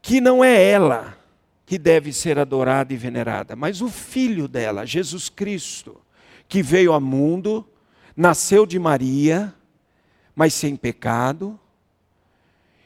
[0.00, 1.18] Que não é ela
[1.66, 6.00] que deve ser adorada e venerada, mas o filho dela, Jesus Cristo,
[6.48, 7.68] que veio ao mundo,
[8.16, 9.52] nasceu de Maria,
[10.34, 11.58] mas sem pecado,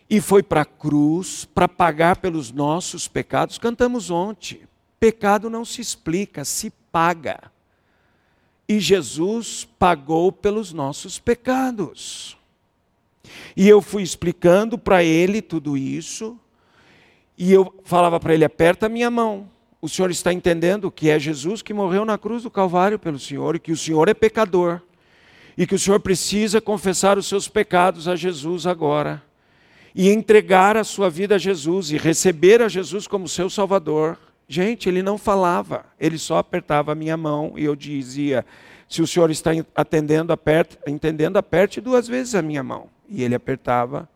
[0.09, 3.59] e foi para a cruz para pagar pelos nossos pecados.
[3.59, 4.63] Cantamos ontem:
[4.99, 7.53] pecado não se explica, se paga.
[8.69, 12.40] E Jesus pagou pelos nossos pecados.
[13.57, 16.39] E eu fui explicando para ele tudo isso,
[17.37, 19.49] e eu falava para ele: aperta a minha mão.
[19.83, 23.57] O senhor está entendendo que é Jesus que morreu na cruz do Calvário pelo senhor,
[23.57, 24.81] e que o senhor é pecador,
[25.57, 29.23] e que o senhor precisa confessar os seus pecados a Jesus agora,
[29.95, 34.19] e entregar a sua vida a Jesus, e receber a Jesus como seu Salvador.
[34.47, 38.45] Gente, ele não falava, ele só apertava a minha mão e eu dizia:
[38.89, 42.89] se o senhor está atendendo, aperte, entendendo, aperte duas vezes a minha mão.
[43.11, 44.09] E ele apertava.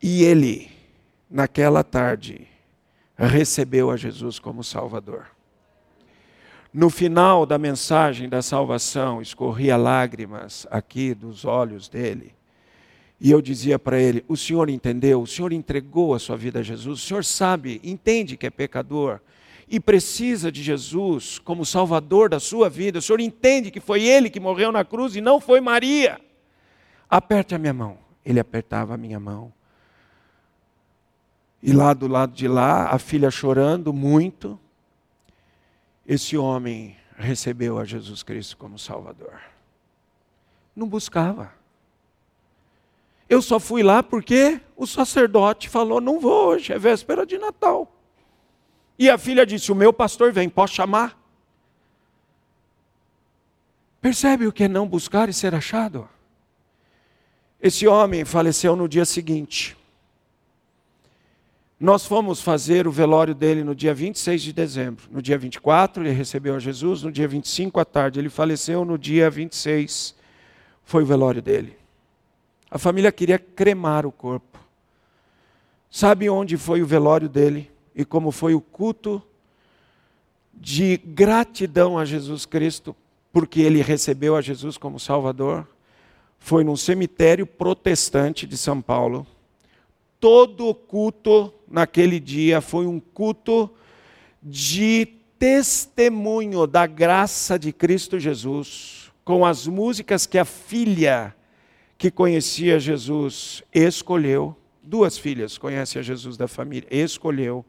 [0.00, 0.70] E ele,
[1.30, 2.46] naquela tarde,
[3.16, 5.26] recebeu a Jesus como Salvador.
[6.72, 12.34] No final da mensagem da salvação, escorria lágrimas aqui dos olhos dele.
[13.20, 15.22] E eu dizia para ele: O senhor entendeu?
[15.22, 17.02] O senhor entregou a sua vida a Jesus?
[17.02, 19.20] O senhor sabe, entende que é pecador
[19.68, 22.98] e precisa de Jesus como Salvador da sua vida?
[22.98, 26.20] O senhor entende que foi ele que morreu na cruz e não foi Maria?
[27.16, 27.98] Aperte a minha mão.
[28.24, 29.52] Ele apertava a minha mão.
[31.62, 34.58] E lá do lado de lá, a filha chorando muito,
[36.06, 39.40] esse homem recebeu a Jesus Cristo como Salvador.
[40.74, 41.52] Não buscava.
[43.28, 47.90] Eu só fui lá porque o sacerdote falou: não vou hoje, é véspera de Natal.
[48.98, 51.18] E a filha disse: o meu pastor vem, posso chamar?
[54.00, 56.08] Percebe o que é não buscar e ser achado?
[57.64, 59.74] Esse homem faleceu no dia seguinte.
[61.80, 65.06] Nós fomos fazer o velório dele no dia 26 de dezembro.
[65.10, 67.02] No dia 24, ele recebeu a Jesus.
[67.02, 68.84] No dia 25 à tarde, ele faleceu.
[68.84, 70.14] No dia 26,
[70.84, 71.74] foi o velório dele.
[72.70, 74.60] A família queria cremar o corpo.
[75.90, 77.70] Sabe onde foi o velório dele?
[77.96, 79.22] E como foi o culto
[80.52, 82.94] de gratidão a Jesus Cristo,
[83.32, 85.66] porque ele recebeu a Jesus como Salvador?
[86.44, 89.26] Foi num cemitério protestante de São Paulo.
[90.20, 93.70] Todo o culto naquele dia foi um culto
[94.42, 101.34] de testemunho da graça de Cristo Jesus, com as músicas que a filha
[101.96, 107.64] que conhecia Jesus escolheu, duas filhas conhecem a Jesus da família, escolheu,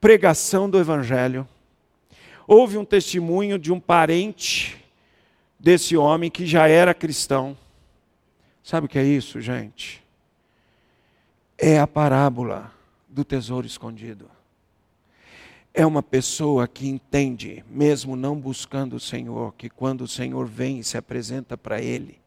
[0.00, 1.48] pregação do Evangelho.
[2.46, 4.76] Houve um testemunho de um parente
[5.58, 7.56] desse homem que já era cristão.
[8.62, 10.02] Sabe o que é isso, gente?
[11.58, 12.72] É a parábola
[13.08, 14.30] do tesouro escondido.
[15.74, 20.78] É uma pessoa que entende, mesmo não buscando o Senhor, que quando o Senhor vem
[20.78, 22.20] e se apresenta para ele,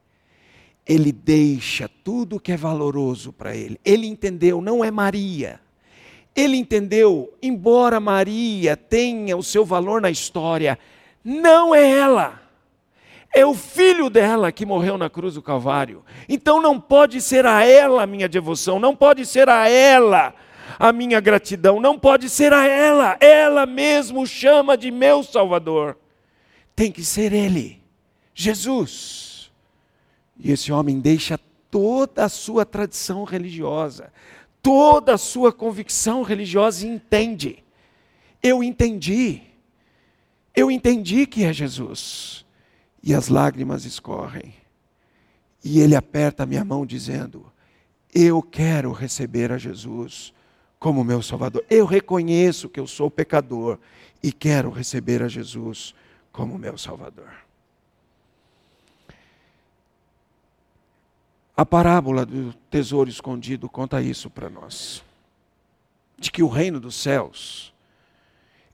[0.85, 3.79] ele deixa tudo que é valoroso para ele.
[3.85, 5.59] Ele entendeu, não é Maria.
[6.35, 10.77] Ele entendeu, embora Maria tenha o seu valor na história,
[11.23, 12.44] não é ela
[13.35, 16.05] é o filho dela que morreu na cruz do Calvário.
[16.27, 20.33] Então não pode ser a ela a minha devoção, não pode ser a ela
[20.79, 25.97] a minha gratidão, não pode ser a ela, ela mesmo chama de meu Salvador.
[26.73, 27.81] Tem que ser Ele,
[28.33, 29.51] Jesus.
[30.39, 31.37] E esse homem deixa
[31.69, 34.13] toda a sua tradição religiosa,
[34.61, 37.63] toda a sua convicção religiosa e entende.
[38.41, 39.41] Eu entendi.
[40.55, 42.44] Eu entendi que é Jesus
[43.05, 44.55] e as lágrimas escorrem.
[45.63, 47.51] E ele aperta a minha mão, dizendo:
[48.11, 50.33] Eu quero receber a Jesus
[50.79, 51.63] como meu Salvador.
[51.69, 53.77] Eu reconheço que eu sou pecador
[54.23, 55.93] e quero receber a Jesus
[56.31, 57.31] como meu Salvador.
[61.55, 65.03] A parábola do tesouro escondido conta isso para nós.
[66.17, 67.73] De que o reino dos céus,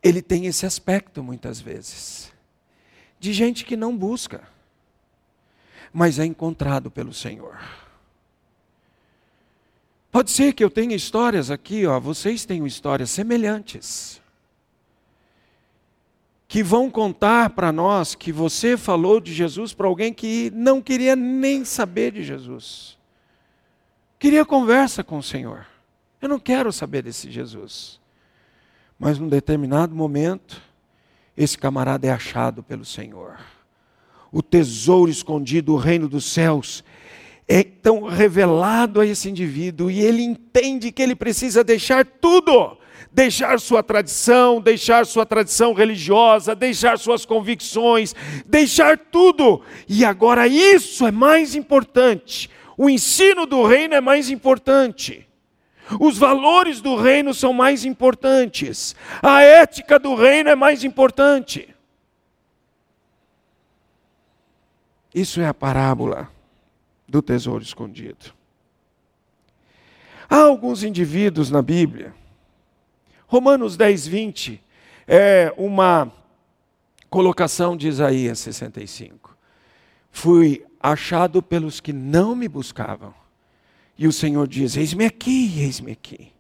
[0.02, 2.31] ele tem esse aspecto muitas vezes
[3.21, 4.41] de gente que não busca,
[5.93, 7.55] mas é encontrado pelo Senhor.
[10.12, 14.19] Pode ser que eu tenha histórias aqui, ó, vocês tenham histórias semelhantes.
[16.47, 21.15] Que vão contar para nós que você falou de Jesus para alguém que não queria
[21.15, 22.97] nem saber de Jesus.
[24.17, 25.67] Queria conversa com o Senhor.
[26.19, 28.01] Eu não quero saber desse Jesus.
[28.97, 30.70] Mas num determinado momento,
[31.36, 33.39] esse camarada é achado pelo Senhor.
[34.32, 36.84] O tesouro escondido, o reino dos céus,
[37.47, 42.77] é então revelado a esse indivíduo e ele entende que ele precisa deixar tudo
[43.11, 48.15] deixar sua tradição, deixar sua tradição religiosa, deixar suas convicções,
[48.45, 49.61] deixar tudo.
[49.88, 52.49] E agora isso é mais importante.
[52.77, 55.27] O ensino do reino é mais importante.
[55.99, 58.95] Os valores do reino são mais importantes.
[59.21, 61.73] A ética do reino é mais importante.
[65.13, 66.29] Isso é a parábola
[67.07, 68.34] do tesouro escondido.
[70.29, 72.13] Há alguns indivíduos na Bíblia.
[73.27, 74.63] Romanos 10, 20
[75.05, 76.11] é uma
[77.09, 79.36] colocação de Isaías 65.
[80.09, 83.13] Fui achado pelos que não me buscavam.
[83.98, 86.32] E o Senhor diz: Eis-me aqui, eis-me aqui.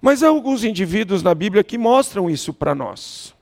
[0.00, 3.34] Mas há alguns indivíduos na Bíblia que mostram isso para nós.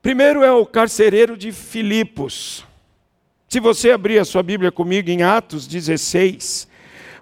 [0.00, 2.64] Primeiro é o carcereiro de Filipos.
[3.48, 6.68] Se você abrir a sua Bíblia comigo em Atos 16,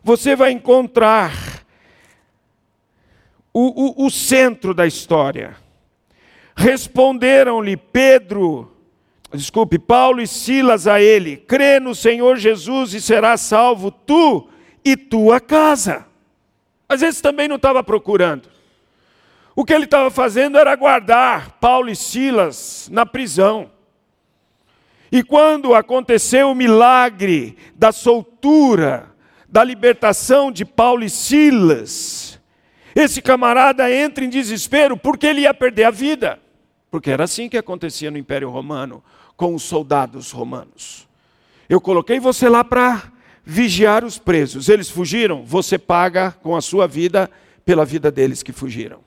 [0.03, 1.64] você vai encontrar
[3.53, 5.57] o, o, o centro da história.
[6.57, 8.72] Responderam-lhe Pedro,
[9.35, 14.49] desculpe, Paulo e Silas a ele: crê no Senhor Jesus e serás salvo tu
[14.85, 16.07] e tua casa.
[16.89, 18.49] Às vezes também não estava procurando.
[19.55, 23.70] O que ele estava fazendo era guardar Paulo e Silas na prisão.
[25.11, 29.11] E quando aconteceu o milagre da soltura,
[29.47, 32.41] da libertação de Paulo e Silas,
[32.95, 36.39] esse camarada entra em desespero porque ele ia perder a vida.
[36.91, 39.03] Porque era assim que acontecia no Império Romano
[39.37, 41.09] com os soldados romanos.
[41.68, 43.12] Eu coloquei você lá para
[43.45, 44.68] vigiar os presos.
[44.68, 47.30] Eles fugiram, você paga com a sua vida
[47.64, 49.01] pela vida deles que fugiram.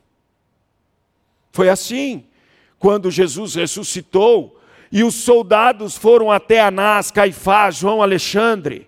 [1.52, 2.26] Foi assim
[2.78, 4.60] quando Jesus ressuscitou
[4.92, 8.88] e os soldados foram até Anás, Caifás, João Alexandre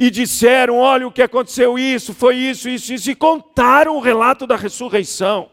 [0.00, 4.46] e disseram: olha o que aconteceu, isso, foi isso, isso, isso, e contaram o relato
[4.46, 5.50] da ressurreição.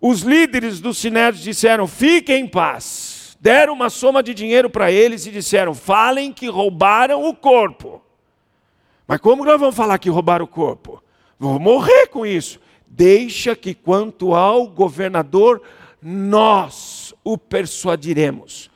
[0.00, 3.17] Os líderes do Sinédrio disseram: fiquem em paz.
[3.40, 8.02] Deram uma soma de dinheiro para eles e disseram: falem que roubaram o corpo.
[9.06, 11.02] Mas como nós vamos falar que roubaram o corpo?
[11.38, 12.60] Vou morrer com isso.
[12.86, 15.62] Deixa que, quanto ao governador,
[16.02, 18.70] nós o persuadiremos.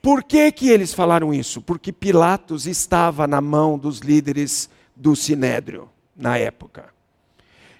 [0.00, 1.62] Por que, que eles falaram isso?
[1.62, 6.92] Porque Pilatos estava na mão dos líderes do sinédrio na época.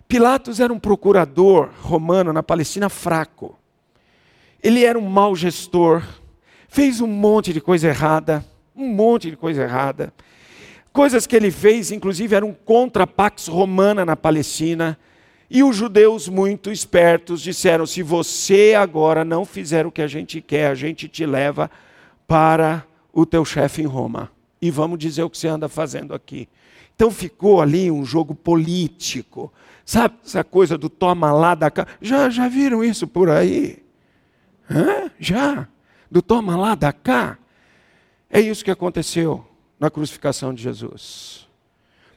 [0.07, 3.59] Pilatos era um procurador romano na Palestina fraco.
[4.63, 6.05] Ele era um mau gestor,
[6.73, 8.43] fez um monte de coisa errada,
[8.75, 10.11] um monte de coisa errada.
[10.91, 14.99] Coisas que ele fez, inclusive, eram contra a Pax Romana na Palestina.
[15.51, 20.41] E os judeus, muito espertos, disseram: se você agora não fizer o que a gente
[20.41, 21.71] quer, a gente te leva
[22.27, 24.31] para o teu chefe em Roma.
[24.61, 26.49] E vamos dizer o que você anda fazendo aqui.
[26.97, 29.53] Então ficou ali um jogo político.
[29.85, 31.87] Sabe essa coisa do toma lá da cá?
[32.01, 33.83] Já, já viram isso por aí?
[34.71, 35.11] Hã?
[35.21, 35.69] Já?
[36.13, 37.39] Do toma lá da cá?
[38.29, 39.43] É isso que aconteceu
[39.81, 41.49] na crucificação de Jesus.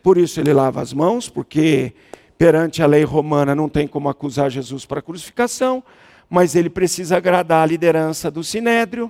[0.04, 1.94] Por isso ele lava as mãos, porque
[2.38, 5.82] perante a lei romana não tem como acusar Jesus para crucificação,
[6.30, 9.10] mas ele precisa agradar a liderança do sinédrio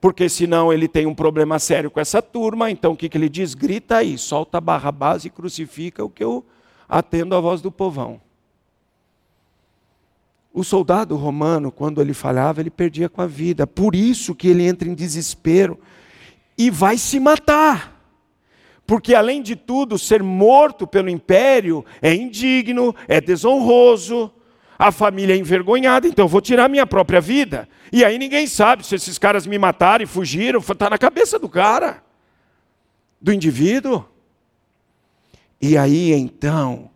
[0.00, 2.72] porque senão ele tem um problema sério com essa turma.
[2.72, 3.54] Então o que, que ele diz?
[3.54, 6.44] Grita aí, solta a barra base e crucifica o que eu
[6.88, 8.20] atendo à voz do povão.
[10.52, 13.66] O soldado romano, quando ele falhava, ele perdia com a vida.
[13.66, 15.78] Por isso que ele entra em desespero
[16.58, 18.00] e vai se matar.
[18.86, 24.30] Porque, além de tudo, ser morto pelo império é indigno, é desonroso,
[24.78, 27.68] a família é envergonhada, então vou tirar minha própria vida.
[27.92, 31.48] E aí ninguém sabe se esses caras me mataram e fugiram, está na cabeça do
[31.48, 32.02] cara,
[33.20, 34.04] do indivíduo.
[35.60, 36.90] E aí então,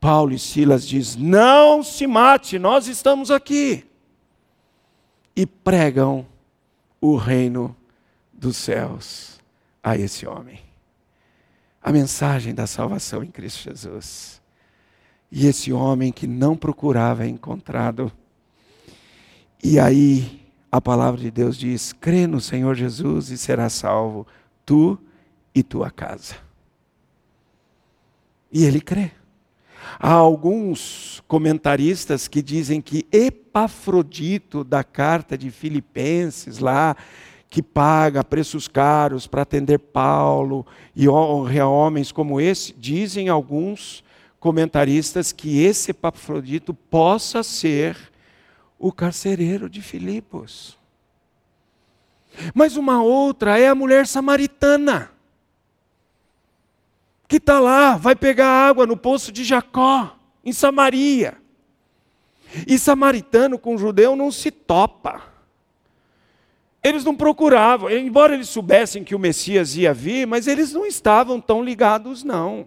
[0.00, 3.84] Paulo e Silas diz: "Não se mate, nós estamos aqui".
[5.34, 6.26] E pregam
[7.00, 7.76] o reino
[8.32, 9.38] dos céus
[9.82, 10.60] a esse homem.
[11.82, 14.40] A mensagem da salvação em Cristo Jesus.
[15.30, 18.10] E esse homem que não procurava é encontrado.
[19.62, 24.26] E aí a palavra de Deus diz: crê no Senhor Jesus e será salvo,
[24.64, 24.98] tu
[25.54, 26.36] e tua casa.
[28.52, 29.12] E ele crê.
[29.98, 36.96] Há alguns comentaristas que dizem que Epafrodito, da carta de Filipenses, lá,
[37.50, 44.04] que paga preços caros para atender Paulo e honra homens como esse, dizem alguns
[44.38, 47.96] comentaristas que esse Epafrodito possa ser
[48.78, 50.78] o carcereiro de Filipos.
[52.54, 55.10] Mas uma outra é a mulher samaritana,
[57.28, 61.36] que está lá, vai pegar água no poço de Jacó, em Samaria.
[62.66, 65.22] E samaritano com judeu não se topa.
[66.82, 71.38] Eles não procuravam, embora eles soubessem que o Messias ia vir, mas eles não estavam
[71.38, 72.66] tão ligados, não.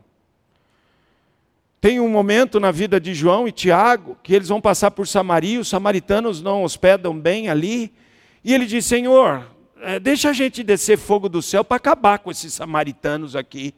[1.79, 5.59] Tem um momento na vida de João e Tiago que eles vão passar por Samaria,
[5.59, 7.91] os samaritanos não hospedam bem ali,
[8.43, 9.47] e ele diz: Senhor,
[9.81, 13.73] é, deixa a gente descer fogo do céu para acabar com esses samaritanos aqui.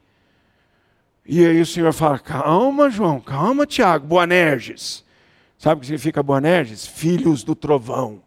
[1.26, 5.04] E aí o Senhor fala: calma, João, calma, Tiago, Boanerges.
[5.58, 6.86] Sabe o que significa Boanerges?
[6.86, 8.22] Filhos do trovão.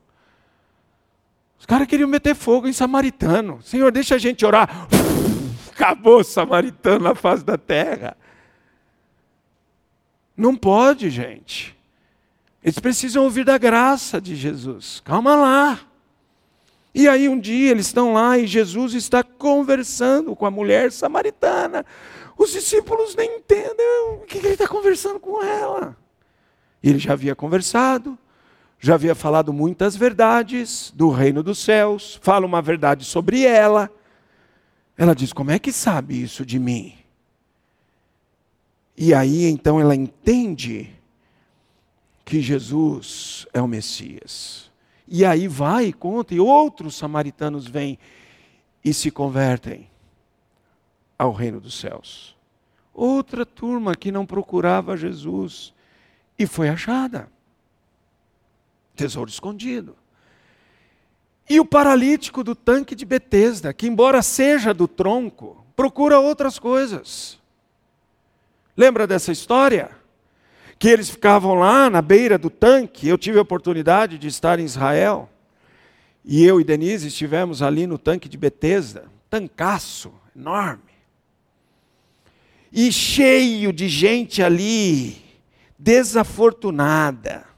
[1.59, 3.61] Os caras queriam meter fogo em samaritano.
[3.63, 4.89] Senhor, deixa a gente orar.
[5.77, 8.17] acabou o samaritano na face da terra.
[10.37, 11.77] Não pode, gente.
[12.63, 15.01] Eles precisam ouvir da graça de Jesus.
[15.05, 15.81] Calma lá.
[16.99, 21.85] E aí um dia eles estão lá e Jesus está conversando com a mulher samaritana.
[22.39, 25.95] Os discípulos nem entendem o que ele está conversando com ela.
[26.83, 28.17] Ele já havia conversado,
[28.81, 33.91] já havia falado muitas verdades do reino dos céus, fala uma verdade sobre ela.
[34.97, 36.95] Ela diz: Como é que sabe isso de mim?
[38.97, 40.97] E aí então ela entende
[42.25, 44.75] que Jesus é o Messias.
[45.09, 47.99] E aí vai e conta, e outros samaritanos vêm
[48.85, 49.89] e se convertem
[51.19, 52.37] ao reino dos céus.
[52.93, 55.73] Outra turma que não procurava Jesus
[56.39, 57.29] e foi achada.
[58.95, 59.97] Tesouro escondido.
[61.49, 67.39] E o paralítico do tanque de Betesda, que embora seja do tronco, procura outras coisas.
[68.77, 69.91] Lembra dessa história?
[70.79, 73.09] Que eles ficavam lá na beira do tanque.
[73.09, 75.29] Eu tive a oportunidade de estar em Israel.
[76.25, 80.83] E eu e Denise estivemos ali no tanque de Betesda, tancaço, enorme.
[82.73, 85.17] E cheio de gente ali,
[85.79, 87.56] desafortunada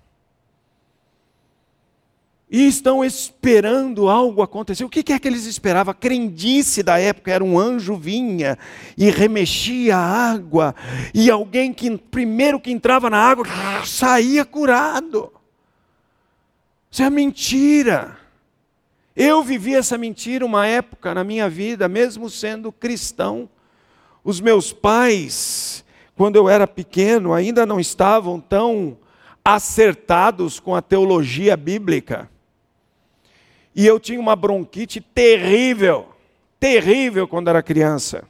[2.50, 4.84] e estão esperando algo acontecer.
[4.84, 5.90] O que é que eles esperavam?
[5.90, 8.56] A crendice da época era um anjo vinha
[8.96, 10.74] e remexia a água,
[11.12, 13.44] e alguém que primeiro que entrava na água
[13.84, 15.32] saía curado.
[16.90, 18.16] Isso é mentira.
[19.14, 23.48] Eu vivi essa mentira uma época na minha vida, mesmo sendo cristão.
[24.24, 25.84] Os meus pais,
[26.16, 28.96] quando eu era pequeno, ainda não estavam tão
[29.44, 32.30] acertados com a teologia bíblica.
[33.78, 36.08] E eu tinha uma bronquite terrível,
[36.58, 38.24] terrível quando era criança.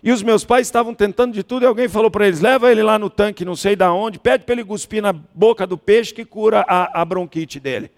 [0.00, 2.80] E os meus pais estavam tentando de tudo e alguém falou para eles: leva ele
[2.80, 6.14] lá no tanque, não sei da onde, pede para ele cuspir na boca do peixe
[6.14, 7.90] que cura a, a bronquite dele.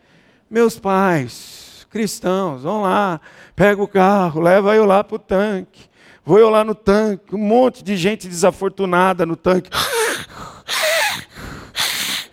[0.48, 3.20] Meus pais, cristãos, vão lá,
[3.54, 5.82] pega o carro, leva eu lá para o tanque.
[6.24, 9.68] Vou eu lá no tanque, um monte de gente desafortunada no tanque.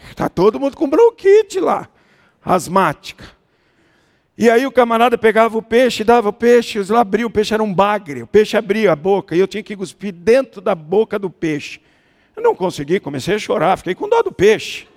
[0.10, 1.90] Está todo mundo com bronquite lá,
[2.42, 3.41] asmática.
[4.38, 7.62] E aí o camarada pegava o peixe, dava o peixe, lá abria, o peixe era
[7.62, 11.20] um bagre, o peixe abria a boca, e eu tinha que cuspir dentro da boca
[11.20, 11.82] do peixe.
[12.36, 14.88] Eu não consegui, comecei a chorar, fiquei com dó do peixe.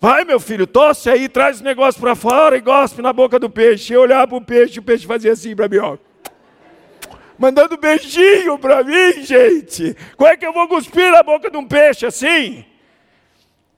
[0.00, 3.48] Vai, meu filho, tosse aí, traz o negócio para fora e gospe na boca do
[3.48, 3.92] peixe.
[3.92, 5.96] Eu olhava para o peixe, o peixe fazia assim para mim, ó.
[7.38, 9.96] Mandando beijinho para mim, gente.
[10.16, 12.64] Como é que eu vou cuspir na boca de um peixe assim?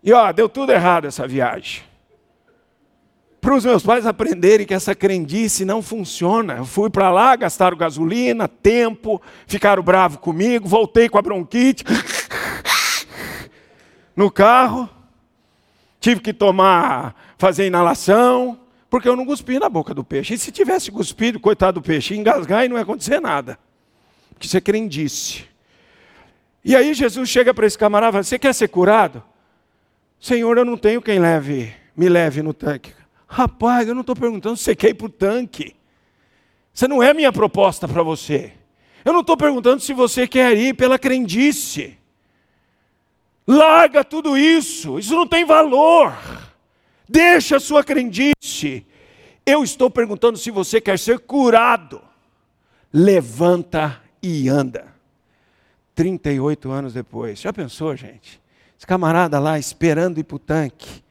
[0.03, 1.83] E ó, deu tudo errado essa viagem
[3.45, 6.55] para os meus pais aprenderem que essa crendice não funciona.
[6.55, 11.85] Eu fui para lá, gastaram gasolina, tempo, ficaram bravos comigo, voltei com a bronquite
[14.17, 14.89] no carro,
[16.01, 20.33] tive que tomar, fazer inalação, porque eu não cuspi na boca do peixe.
[20.33, 23.59] E se tivesse cuspido, coitado do peixe, engasgar e não ia acontecer nada.
[24.31, 25.45] Porque isso é crendice.
[26.65, 29.23] E aí Jesus chega para esse camarada e fala: Você quer ser curado?
[30.19, 33.04] Senhor, eu não tenho quem leve, me leve no tanque.
[33.27, 35.75] Rapaz, eu não estou perguntando se você quer ir para o tanque.
[36.73, 38.53] Isso não é minha proposta para você.
[39.05, 41.97] Eu não estou perguntando se você quer ir pela crendice.
[43.47, 46.17] Larga tudo isso, isso não tem valor.
[47.09, 48.87] Deixa a sua crendice.
[49.45, 52.01] Eu estou perguntando se você quer ser curado.
[52.93, 54.95] Levanta e anda.
[55.95, 57.41] 38 anos depois.
[57.41, 58.41] Já pensou, gente?
[58.77, 61.04] Esse camarada lá esperando ir para o tanque.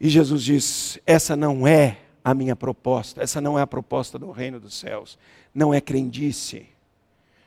[0.00, 4.30] E Jesus diz: essa não é a minha proposta, essa não é a proposta do
[4.30, 5.18] reino dos céus.
[5.54, 6.66] Não é crendice.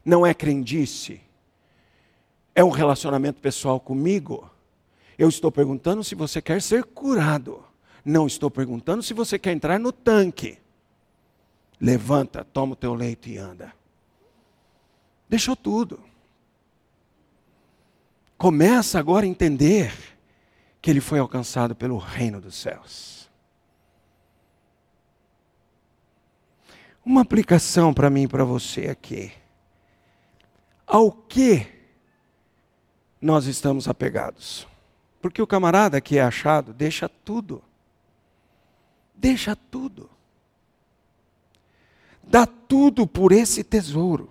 [0.04, 1.22] Não é crendice.
[2.56, 4.50] É um relacionamento pessoal comigo.
[5.18, 7.64] Eu estou perguntando se você quer ser curado.
[8.04, 10.58] Não estou perguntando se você quer entrar no tanque.
[11.80, 13.74] Levanta, toma o teu leito e anda.
[15.28, 16.00] Deixou tudo.
[18.38, 19.94] Começa agora a entender
[20.82, 23.30] que ele foi alcançado pelo reino dos céus.
[27.04, 29.32] Uma aplicação para mim e para você aqui.
[30.86, 31.68] Ao que
[33.22, 34.68] nós estamos apegados?
[35.22, 37.62] Porque o camarada que é achado deixa tudo.
[39.16, 40.10] Deixa tudo.
[42.24, 44.30] Dá tudo por esse tesouro.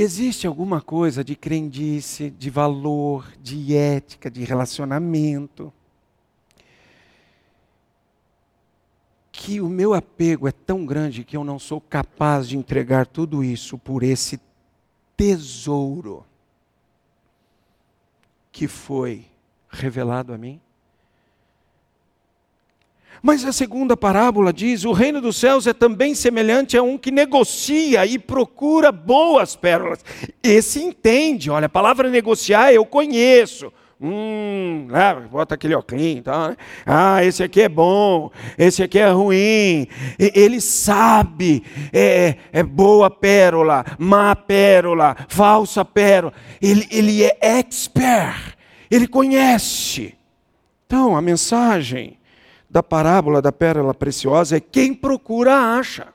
[0.00, 5.72] Existe alguma coisa de crendice, de valor, de ética, de relacionamento,
[9.32, 13.42] que o meu apego é tão grande que eu não sou capaz de entregar tudo
[13.42, 14.40] isso por esse
[15.16, 16.24] tesouro
[18.52, 19.26] que foi
[19.68, 20.60] revelado a mim?
[23.22, 27.10] Mas a segunda parábola diz: o reino dos céus é também semelhante a um que
[27.10, 30.04] negocia e procura boas pérolas.
[30.42, 33.72] Esse entende, olha, a palavra negociar eu conheço.
[34.00, 36.00] Hum, ah, bota aquele óculos.
[36.00, 36.56] Né?
[36.86, 39.88] Ah, esse aqui é bom, esse aqui é ruim.
[40.18, 46.32] Ele sabe, é, é boa pérola, má pérola, falsa pérola.
[46.62, 48.54] Ele, ele é expert,
[48.88, 50.14] ele conhece.
[50.86, 52.17] Então, a mensagem
[52.70, 56.08] da parábola da pérola preciosa é quem procura acha.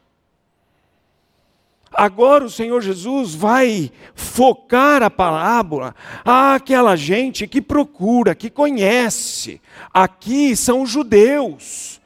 [1.93, 5.95] Agora o Senhor Jesus vai focar a parábola
[6.25, 9.61] àquela gente que procura, que conhece.
[9.93, 12.01] Aqui são os judeus,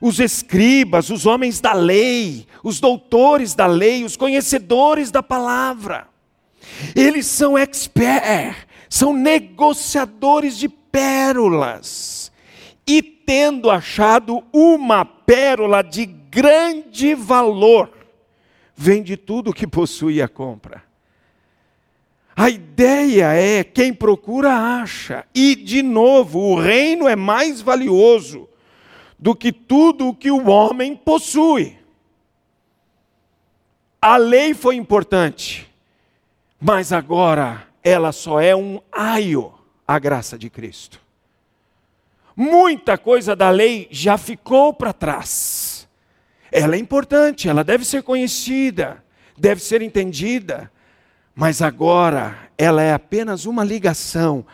[0.00, 6.06] os escribas, os homens da lei, os doutores da lei, os conhecedores da palavra.
[6.94, 12.21] Eles são experts, são negociadores de pérolas.
[12.86, 17.90] E tendo achado uma pérola de grande valor,
[18.74, 20.82] vende tudo o que possui a compra.
[22.34, 25.24] A ideia é quem procura acha.
[25.34, 28.48] E, de novo, o reino é mais valioso
[29.18, 31.78] do que tudo o que o homem possui.
[34.00, 35.70] A lei foi importante,
[36.60, 39.52] mas agora ela só é um aio
[39.86, 41.01] à graça de Cristo.
[42.36, 45.88] Muita coisa da lei já ficou para trás.
[46.50, 49.02] Ela é importante, ela deve ser conhecida,
[49.36, 50.70] deve ser entendida,
[51.34, 54.44] mas agora ela é apenas uma ligação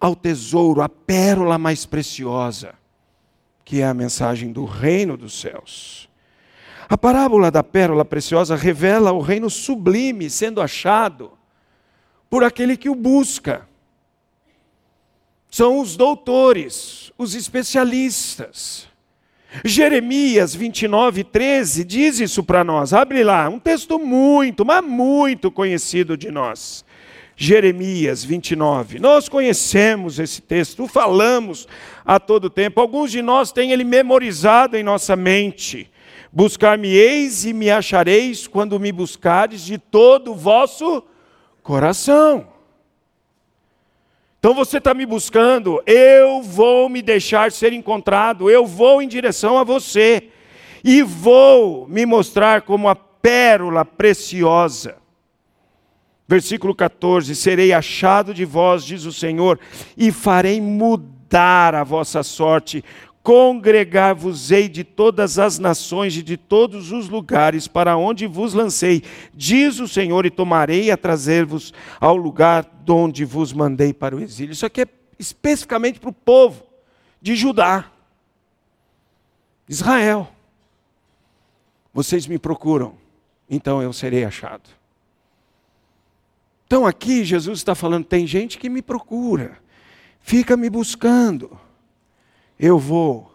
[0.00, 2.74] ao tesouro, à pérola mais preciosa,
[3.64, 6.08] que é a mensagem do reino dos céus.
[6.88, 11.32] A parábola da pérola preciosa revela o reino sublime sendo achado
[12.30, 13.67] por aquele que o busca
[15.50, 18.86] são os doutores, os especialistas.
[19.64, 22.92] Jeremias 29, 13 diz isso para nós.
[22.92, 26.84] Abre lá, um texto muito, mas muito conhecido de nós.
[27.34, 28.98] Jeremias 29.
[28.98, 31.68] Nós conhecemos esse texto, falamos
[32.04, 32.80] a todo tempo.
[32.80, 35.90] Alguns de nós têm ele memorizado em nossa mente.
[36.32, 41.02] Buscar-me-eis e me achareis quando me buscares de todo o vosso
[41.62, 42.57] coração.
[44.38, 49.58] Então você está me buscando, eu vou me deixar ser encontrado, eu vou em direção
[49.58, 50.28] a você
[50.84, 54.96] e vou me mostrar como a pérola preciosa.
[56.28, 59.58] Versículo 14: Serei achado de vós, diz o Senhor,
[59.96, 62.84] e farei mudar a vossa sorte,
[63.28, 69.02] congregar-vos-ei de todas as nações e de todos os lugares para onde vos lancei,
[69.34, 74.20] diz o Senhor, e tomarei a trazer-vos ao lugar de onde vos mandei para o
[74.20, 74.54] exílio.
[74.54, 76.66] Isso aqui é especificamente para o povo
[77.20, 77.92] de Judá,
[79.68, 80.32] Israel.
[81.92, 82.94] Vocês me procuram,
[83.50, 84.70] então eu serei achado.
[86.66, 89.58] Então aqui Jesus está falando: tem gente que me procura,
[90.18, 91.67] fica me buscando
[92.58, 93.32] eu vou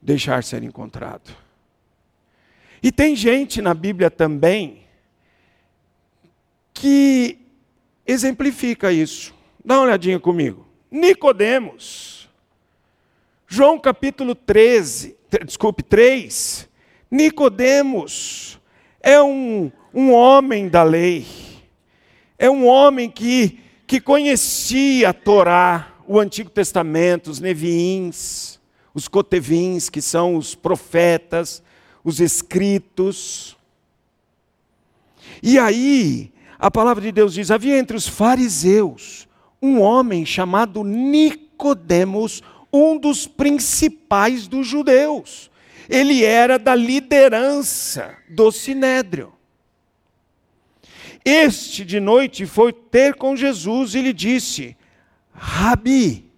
[0.00, 1.34] deixar ser encontrado.
[2.82, 4.82] E tem gente na Bíblia também
[6.74, 7.38] que
[8.06, 9.34] exemplifica isso.
[9.64, 10.66] Dá uma olhadinha comigo.
[10.90, 12.28] Nicodemos.
[13.46, 16.68] João capítulo 13, desculpe, 3.
[17.10, 18.58] Nicodemos
[19.00, 21.26] é um, um homem da lei.
[22.38, 28.60] É um homem que, que conhecia a Torá o Antigo Testamento, os Neviins,
[28.94, 31.62] os Cotevins, que são os profetas,
[32.04, 33.56] os escritos.
[35.42, 39.28] E aí, a palavra de Deus diz: havia entre os fariseus
[39.60, 42.42] um homem chamado Nicodemos,
[42.72, 45.50] um dos principais dos judeus.
[45.88, 49.32] Ele era da liderança do sinédrio.
[51.24, 54.76] Este de noite foi ter com Jesus e lhe disse:
[55.32, 56.30] Rabi.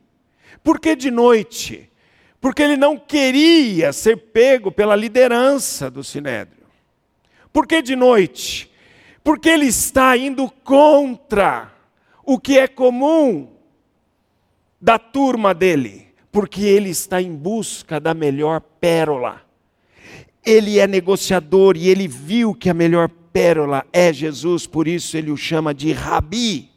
[0.63, 1.91] Por que de noite?
[2.41, 6.65] Porque ele não queria ser pego pela liderança do sinédrio.
[7.53, 8.71] Por que de noite?
[9.23, 11.73] Porque ele está indo contra
[12.25, 13.49] o que é comum
[14.81, 19.43] da turma dele, porque ele está em busca da melhor pérola.
[20.45, 25.31] Ele é negociador e ele viu que a melhor pérola é Jesus, por isso ele
[25.31, 26.74] o chama de Rabi.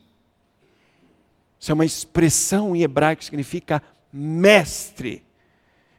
[1.60, 3.82] Isso é uma expressão em hebraico que significa
[4.12, 5.24] mestre,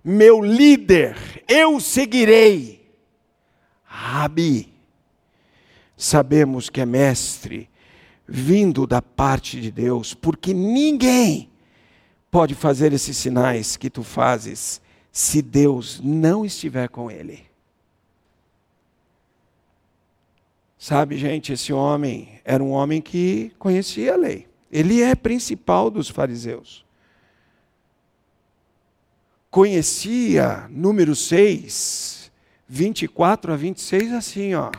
[0.03, 2.89] meu líder, eu seguirei.
[3.85, 4.73] Rabi.
[5.97, 7.69] Sabemos que é mestre,
[8.27, 11.51] vindo da parte de Deus, porque ninguém
[12.31, 14.81] pode fazer esses sinais que tu fazes
[15.11, 17.45] se Deus não estiver com ele.
[20.79, 24.48] Sabe, gente, esse homem era um homem que conhecia a lei.
[24.71, 26.85] Ele é principal dos fariseus.
[29.51, 32.31] Conhecia número 6,
[32.69, 34.71] 24 a 26, assim, ó.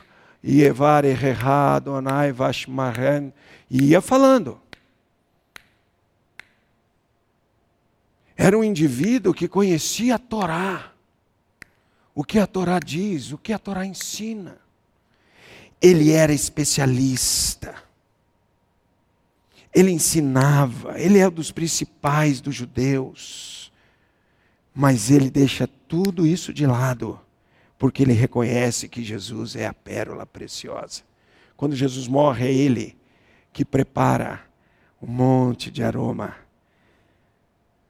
[0.43, 3.33] Ievar errado, Adonai Vashmaren,
[3.69, 4.61] e ia falando.
[8.37, 10.93] Era um indivíduo que conhecia a Torá.
[12.15, 14.57] O que a Torá diz, o que a Torá ensina.
[15.81, 17.88] Ele era especialista.
[19.74, 23.72] Ele ensinava, ele é um dos principais dos judeus.
[24.74, 27.20] Mas ele deixa tudo isso de lado,
[27.78, 31.03] porque ele reconhece que Jesus é a pérola preciosa.
[31.57, 32.97] Quando Jesus morre, é ele
[33.51, 34.41] que prepara
[35.01, 36.36] um monte de aroma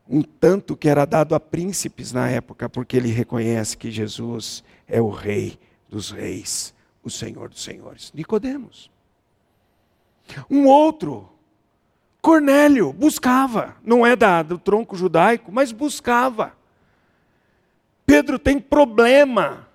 [0.10, 5.00] um tanto que era dado a príncipes na época, porque ele reconhece que Jesus é
[5.00, 6.74] o rei dos reis,
[7.04, 8.12] o Senhor dos senhores.
[8.16, 8.90] Nicodemos.
[10.50, 11.30] Um outro,
[12.22, 16.54] Cornélio, buscava, não é da, do tronco judaico, mas buscava.
[18.06, 19.68] Pedro tem problema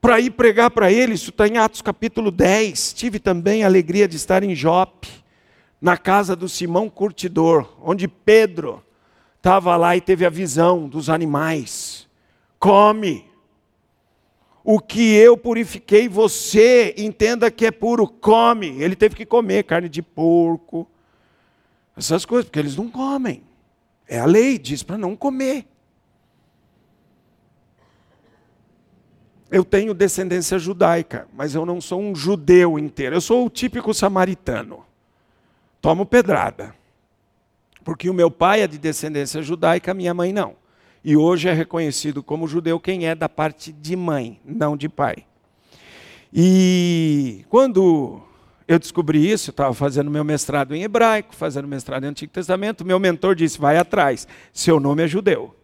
[0.00, 2.92] para ir pregar para ele, isso está em Atos capítulo 10.
[2.92, 5.08] Tive também a alegria de estar em Jope,
[5.80, 8.82] na casa do Simão Curtidor, onde Pedro
[9.36, 12.06] estava lá e teve a visão dos animais.
[12.58, 13.24] Come.
[14.62, 18.80] O que eu purifiquei, você entenda que é puro, come.
[18.80, 20.86] Ele teve que comer carne de porco,
[21.98, 23.42] essas coisas, porque eles não comem.
[24.06, 25.66] É a lei, diz para não comer.
[29.50, 33.16] Eu tenho descendência judaica, mas eu não sou um judeu inteiro.
[33.16, 34.84] Eu sou o típico samaritano.
[35.80, 36.74] Tomo pedrada.
[37.82, 40.56] Porque o meu pai é de descendência judaica, minha mãe não.
[41.02, 45.24] E hoje é reconhecido como judeu quem é da parte de mãe, não de pai.
[46.32, 48.22] E quando
[48.68, 52.84] eu descobri isso, eu estava fazendo meu mestrado em hebraico, fazendo mestrado em Antigo Testamento,
[52.84, 55.56] meu mentor disse: vai atrás, seu nome é judeu.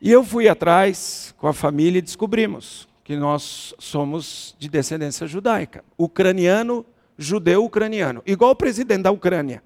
[0.00, 5.84] E eu fui atrás com a família e descobrimos que nós somos de descendência judaica.
[5.98, 6.84] Ucraniano,
[7.18, 9.62] judeu ucraniano, igual o presidente da Ucrânia.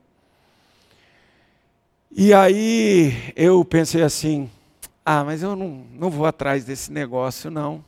[2.10, 4.50] E aí eu pensei assim:
[5.04, 7.84] ah, mas eu não, não vou atrás desse negócio, não.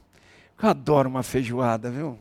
[0.62, 2.16] Eu adoro uma feijoada, viu?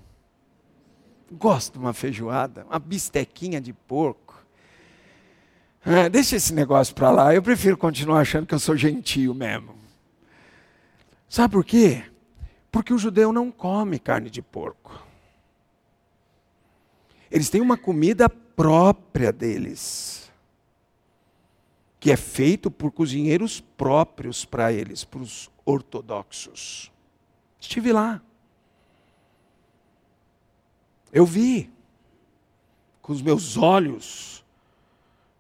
[1.32, 4.28] Gosto de uma feijoada, uma bistequinha de porco.
[5.86, 9.76] Ah, deixa esse negócio para lá, eu prefiro continuar achando que eu sou gentil mesmo.
[11.30, 12.04] Sabe por quê?
[12.72, 15.06] Porque o judeu não come carne de porco.
[17.30, 20.32] Eles têm uma comida própria deles
[22.00, 26.92] que é feito por cozinheiros próprios para eles, para os ortodoxos.
[27.60, 28.22] Estive lá.
[31.12, 31.70] Eu vi
[33.02, 34.44] com os meus olhos.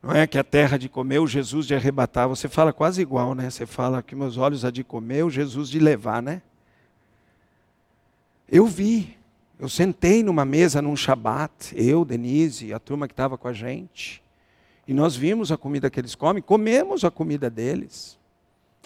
[0.01, 2.29] Não é que a terra de comer, o Jesus de arrebatar.
[2.29, 3.49] Você fala quase igual, né?
[3.49, 6.41] Você fala que meus olhos a de comer, o Jesus de levar, né?
[8.49, 9.17] Eu vi.
[9.59, 14.21] Eu sentei numa mesa num Shabat, eu, Denise, a turma que estava com a gente.
[14.87, 18.17] E nós vimos a comida que eles comem, comemos a comida deles.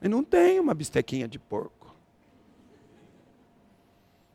[0.02, 1.81] E não tem uma bistequinha de porco.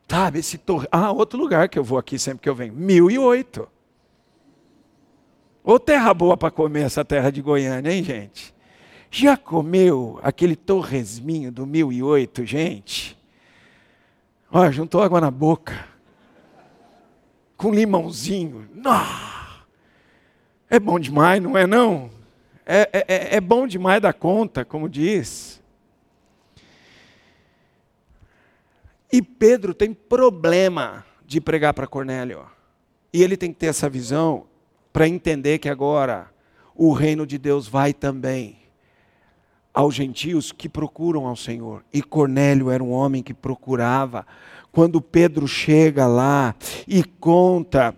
[0.09, 0.87] Sabe, esse torre.
[0.91, 2.73] Ah, outro lugar que eu vou aqui sempre que eu venho.
[2.73, 3.67] 1008.
[5.63, 8.55] Ô terra boa para comer essa terra de Goiânia, hein, gente?
[9.11, 13.17] Já comeu aquele torresminho do 1008, gente?
[14.49, 15.85] Olha, juntou água na boca.
[17.57, 18.69] Com limãozinho.
[18.73, 19.65] Nossa!
[20.69, 22.09] É bom demais, não é não?
[22.65, 25.61] É, é, é, é bom demais da conta, como diz.
[29.11, 32.45] E Pedro tem problema de pregar para Cornélio.
[33.13, 34.45] E ele tem que ter essa visão
[34.91, 36.29] para entender que agora
[36.75, 38.57] o reino de Deus vai também
[39.73, 41.83] aos gentios que procuram ao Senhor.
[41.93, 44.25] E Cornélio era um homem que procurava.
[44.71, 46.55] Quando Pedro chega lá
[46.87, 47.95] e conta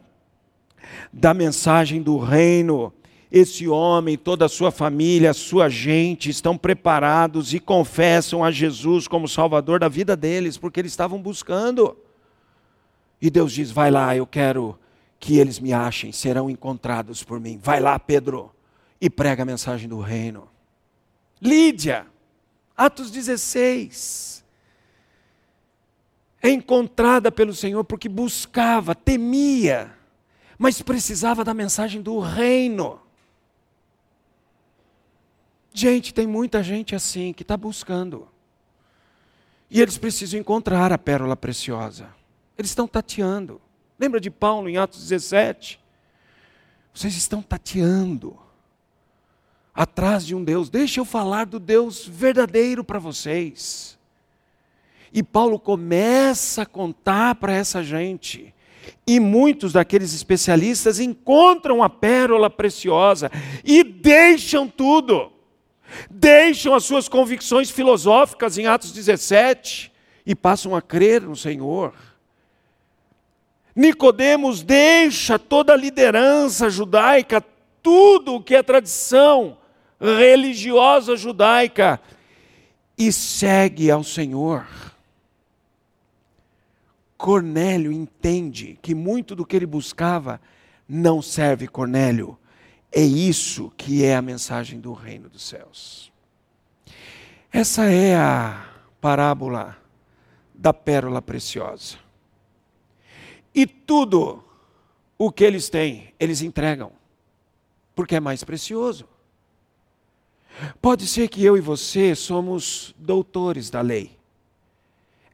[1.12, 2.94] da mensagem do reino,
[3.32, 9.08] esse homem, toda a sua família, a sua gente estão preparados e confessam a Jesus
[9.08, 11.96] como Salvador da vida deles, porque eles estavam buscando.
[13.22, 14.80] E Deus diz: Vai lá, eu quero
[15.20, 17.60] que eles me achem, serão encontrados por mim.
[17.62, 18.52] Vai lá, Pedro,
[19.00, 20.48] e prega a mensagem do reino.
[21.40, 22.08] Lídia,
[22.76, 24.44] Atos 16.
[26.42, 29.94] É encontrada pelo Senhor porque buscava, temia,
[30.58, 33.00] mas precisava da mensagem do reino.
[35.80, 38.28] Gente, tem muita gente assim que está buscando.
[39.72, 42.10] E eles precisam encontrar a pérola preciosa.
[42.58, 43.62] Eles estão tateando.
[43.98, 45.80] Lembra de Paulo em Atos 17?
[46.94, 48.38] Vocês estão tateando
[49.74, 50.70] atrás de um Deus.
[50.70, 53.98] Deixa eu falar do Deus verdadeiro para vocês.
[55.14, 58.54] E Paulo começa a contar para essa gente.
[59.08, 63.32] E muitos daqueles especialistas encontram a pérola preciosa
[63.64, 65.39] e deixam tudo.
[66.10, 69.92] Deixam as suas convicções filosóficas em Atos 17
[70.26, 71.94] e passam a crer no Senhor.
[73.76, 77.44] Nicodemos deixa toda a liderança judaica,
[77.82, 79.58] tudo o que é tradição
[80.00, 82.00] religiosa judaica
[82.98, 84.68] e segue ao Senhor.
[87.18, 90.40] Cornélio entende que muito do que ele buscava
[90.88, 92.39] não serve Cornélio.
[92.92, 96.12] É isso que é a mensagem do reino dos céus.
[97.52, 98.68] Essa é a
[99.00, 99.78] parábola
[100.54, 101.98] da pérola preciosa.
[103.54, 104.44] E tudo
[105.18, 106.92] o que eles têm, eles entregam,
[107.96, 109.08] porque é mais precioso.
[110.82, 114.18] Pode ser que eu e você somos doutores da lei,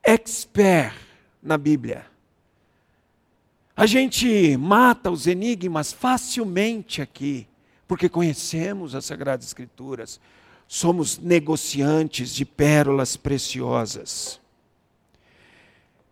[0.04, 0.96] expert
[1.42, 2.06] na Bíblia.
[3.76, 7.48] A gente mata os enigmas facilmente aqui,
[7.88, 10.20] porque conhecemos as Sagradas Escrituras.
[10.68, 14.40] Somos negociantes de pérolas preciosas.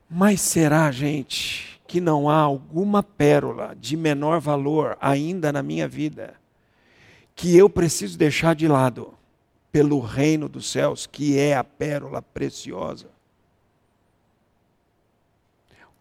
[0.09, 6.35] Mas será, gente, que não há alguma pérola de menor valor ainda na minha vida?
[7.35, 9.13] que eu preciso deixar de lado
[9.71, 13.07] pelo reino dos céus, que é a pérola preciosa.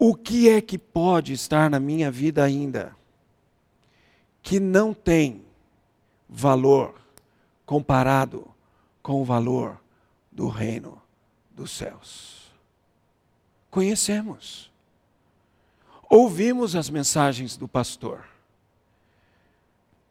[0.04, 2.96] O que é que pode estar na minha vida ainda
[4.42, 5.44] que não tem
[6.28, 7.00] valor
[7.64, 8.48] comparado
[9.00, 9.80] com o valor
[10.32, 11.00] do reino
[11.52, 12.50] dos céus?
[13.70, 14.72] Conhecemos.
[16.10, 18.24] Ouvimos as mensagens do pastor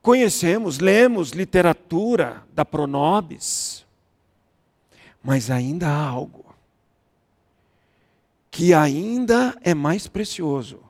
[0.01, 3.85] Conhecemos, lemos literatura da Pronobis,
[5.23, 6.40] mas ainda há algo
[8.61, 10.83] que ainda é mais precioso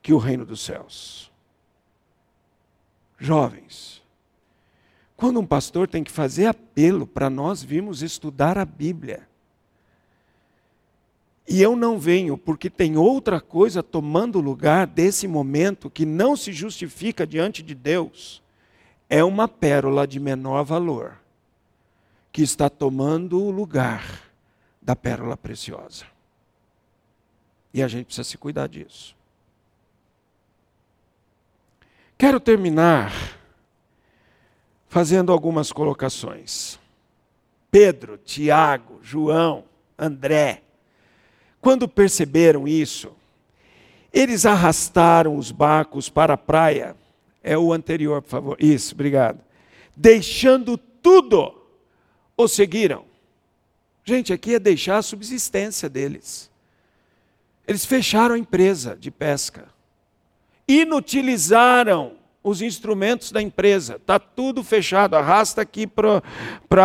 [0.00, 1.30] que o reino dos céus.
[3.18, 4.02] Jovens,
[5.14, 9.28] quando um pastor tem que fazer apelo para nós virmos estudar a Bíblia,
[11.46, 16.54] e eu não venho porque tem outra coisa tomando lugar desse momento que não se
[16.54, 18.42] justifica diante de Deus.
[19.10, 21.20] É uma pérola de menor valor
[22.32, 24.22] que está tomando o lugar
[24.80, 26.13] da pérola preciosa.
[27.74, 29.16] E a gente precisa se cuidar disso.
[32.16, 33.12] Quero terminar
[34.88, 36.78] fazendo algumas colocações.
[37.72, 39.64] Pedro, Tiago, João,
[39.98, 40.62] André,
[41.60, 43.12] quando perceberam isso,
[44.12, 46.94] eles arrastaram os barcos para a praia.
[47.42, 48.56] É o anterior, por favor.
[48.60, 49.40] Isso, obrigado.
[49.96, 51.60] Deixando tudo,
[52.36, 53.04] o seguiram.
[54.04, 56.53] Gente, aqui é deixar a subsistência deles.
[57.66, 59.68] Eles fecharam a empresa de pesca.
[60.68, 63.96] Inutilizaram os instrumentos da empresa.
[63.96, 65.16] Está tudo fechado.
[65.16, 66.22] Arrasta aqui para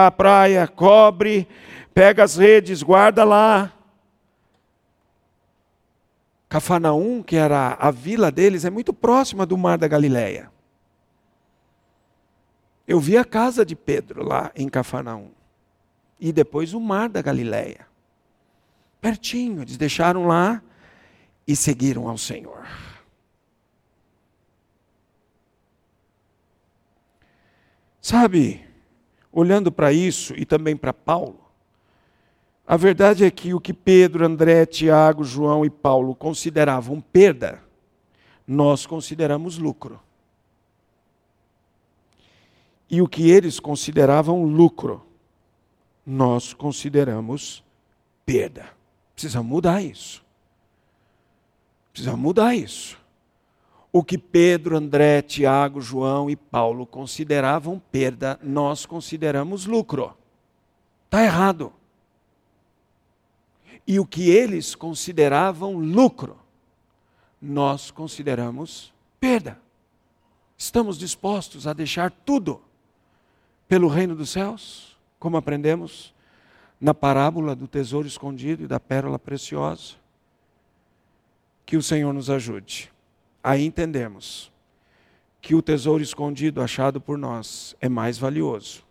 [0.08, 1.48] a praia, cobre,
[1.94, 3.74] pega as redes, guarda lá.
[6.48, 10.50] Cafarnaum, que era a vila deles, é muito próxima do Mar da Galileia.
[12.88, 15.30] Eu vi a casa de Pedro lá em Cafarnaum.
[16.20, 17.86] E depois o Mar da Galileia.
[19.00, 20.62] Pertinho, eles deixaram lá
[21.50, 22.64] e seguiram ao Senhor.
[28.00, 28.64] Sabe,
[29.32, 31.44] olhando para isso e também para Paulo,
[32.68, 37.64] a verdade é que o que Pedro, André, Tiago, João e Paulo consideravam perda,
[38.46, 40.00] nós consideramos lucro.
[42.88, 45.04] E o que eles consideravam lucro,
[46.06, 47.64] nós consideramos
[48.24, 48.70] perda.
[49.16, 50.29] Precisa mudar isso.
[52.00, 52.98] Precisa mudar isso.
[53.92, 60.16] O que Pedro, André, Tiago, João e Paulo consideravam perda, nós consideramos lucro.
[61.06, 61.74] Está errado.
[63.86, 66.38] E o que eles consideravam lucro,
[67.42, 69.60] nós consideramos perda.
[70.58, 72.62] Estamos dispostos a deixar tudo
[73.68, 76.14] pelo reino dos céus, como aprendemos
[76.80, 79.99] na parábola do tesouro escondido e da pérola preciosa.
[81.70, 82.92] Que o Senhor nos ajude
[83.44, 84.52] a entendermos
[85.40, 88.84] que o tesouro escondido achado por nós é mais valioso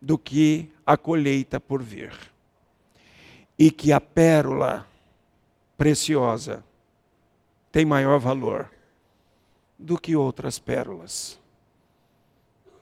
[0.00, 2.14] do que a colheita por vir.
[3.58, 4.86] E que a pérola
[5.76, 6.64] preciosa
[7.70, 8.70] tem maior valor
[9.78, 11.38] do que outras pérolas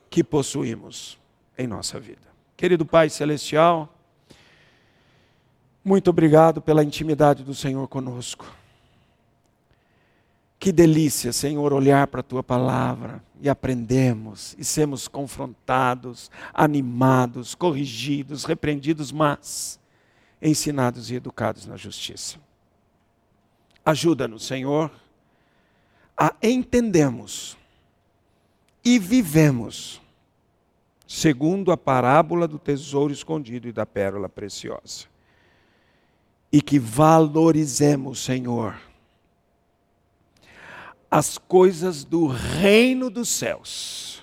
[0.09, 1.19] que possuímos
[1.59, 2.29] em nossa vida.
[2.57, 3.93] Querido Pai Celestial,
[5.85, 8.47] muito obrigado pela intimidade do Senhor conosco.
[10.59, 18.45] Que delícia, Senhor, olhar para a tua palavra e aprendemos e sermos confrontados, animados, corrigidos,
[18.45, 19.79] repreendidos, mas
[20.41, 22.39] ensinados e educados na justiça.
[23.85, 24.91] Ajuda-nos, Senhor,
[26.17, 27.57] a entendermos
[28.85, 30.01] e vivemos
[31.07, 35.07] segundo a parábola do tesouro escondido e da pérola preciosa.
[36.51, 38.77] E que valorizemos, Senhor,
[41.11, 44.23] as coisas do reino dos céus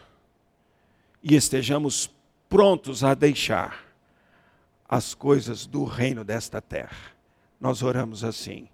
[1.23, 2.11] e estejamos
[2.49, 3.83] prontos a deixar
[4.87, 7.13] as coisas do reino desta terra.
[7.59, 8.67] Nós oramos assim,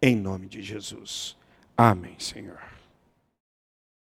[0.00, 1.36] em nome de Jesus.
[1.76, 2.75] Amém, Senhor.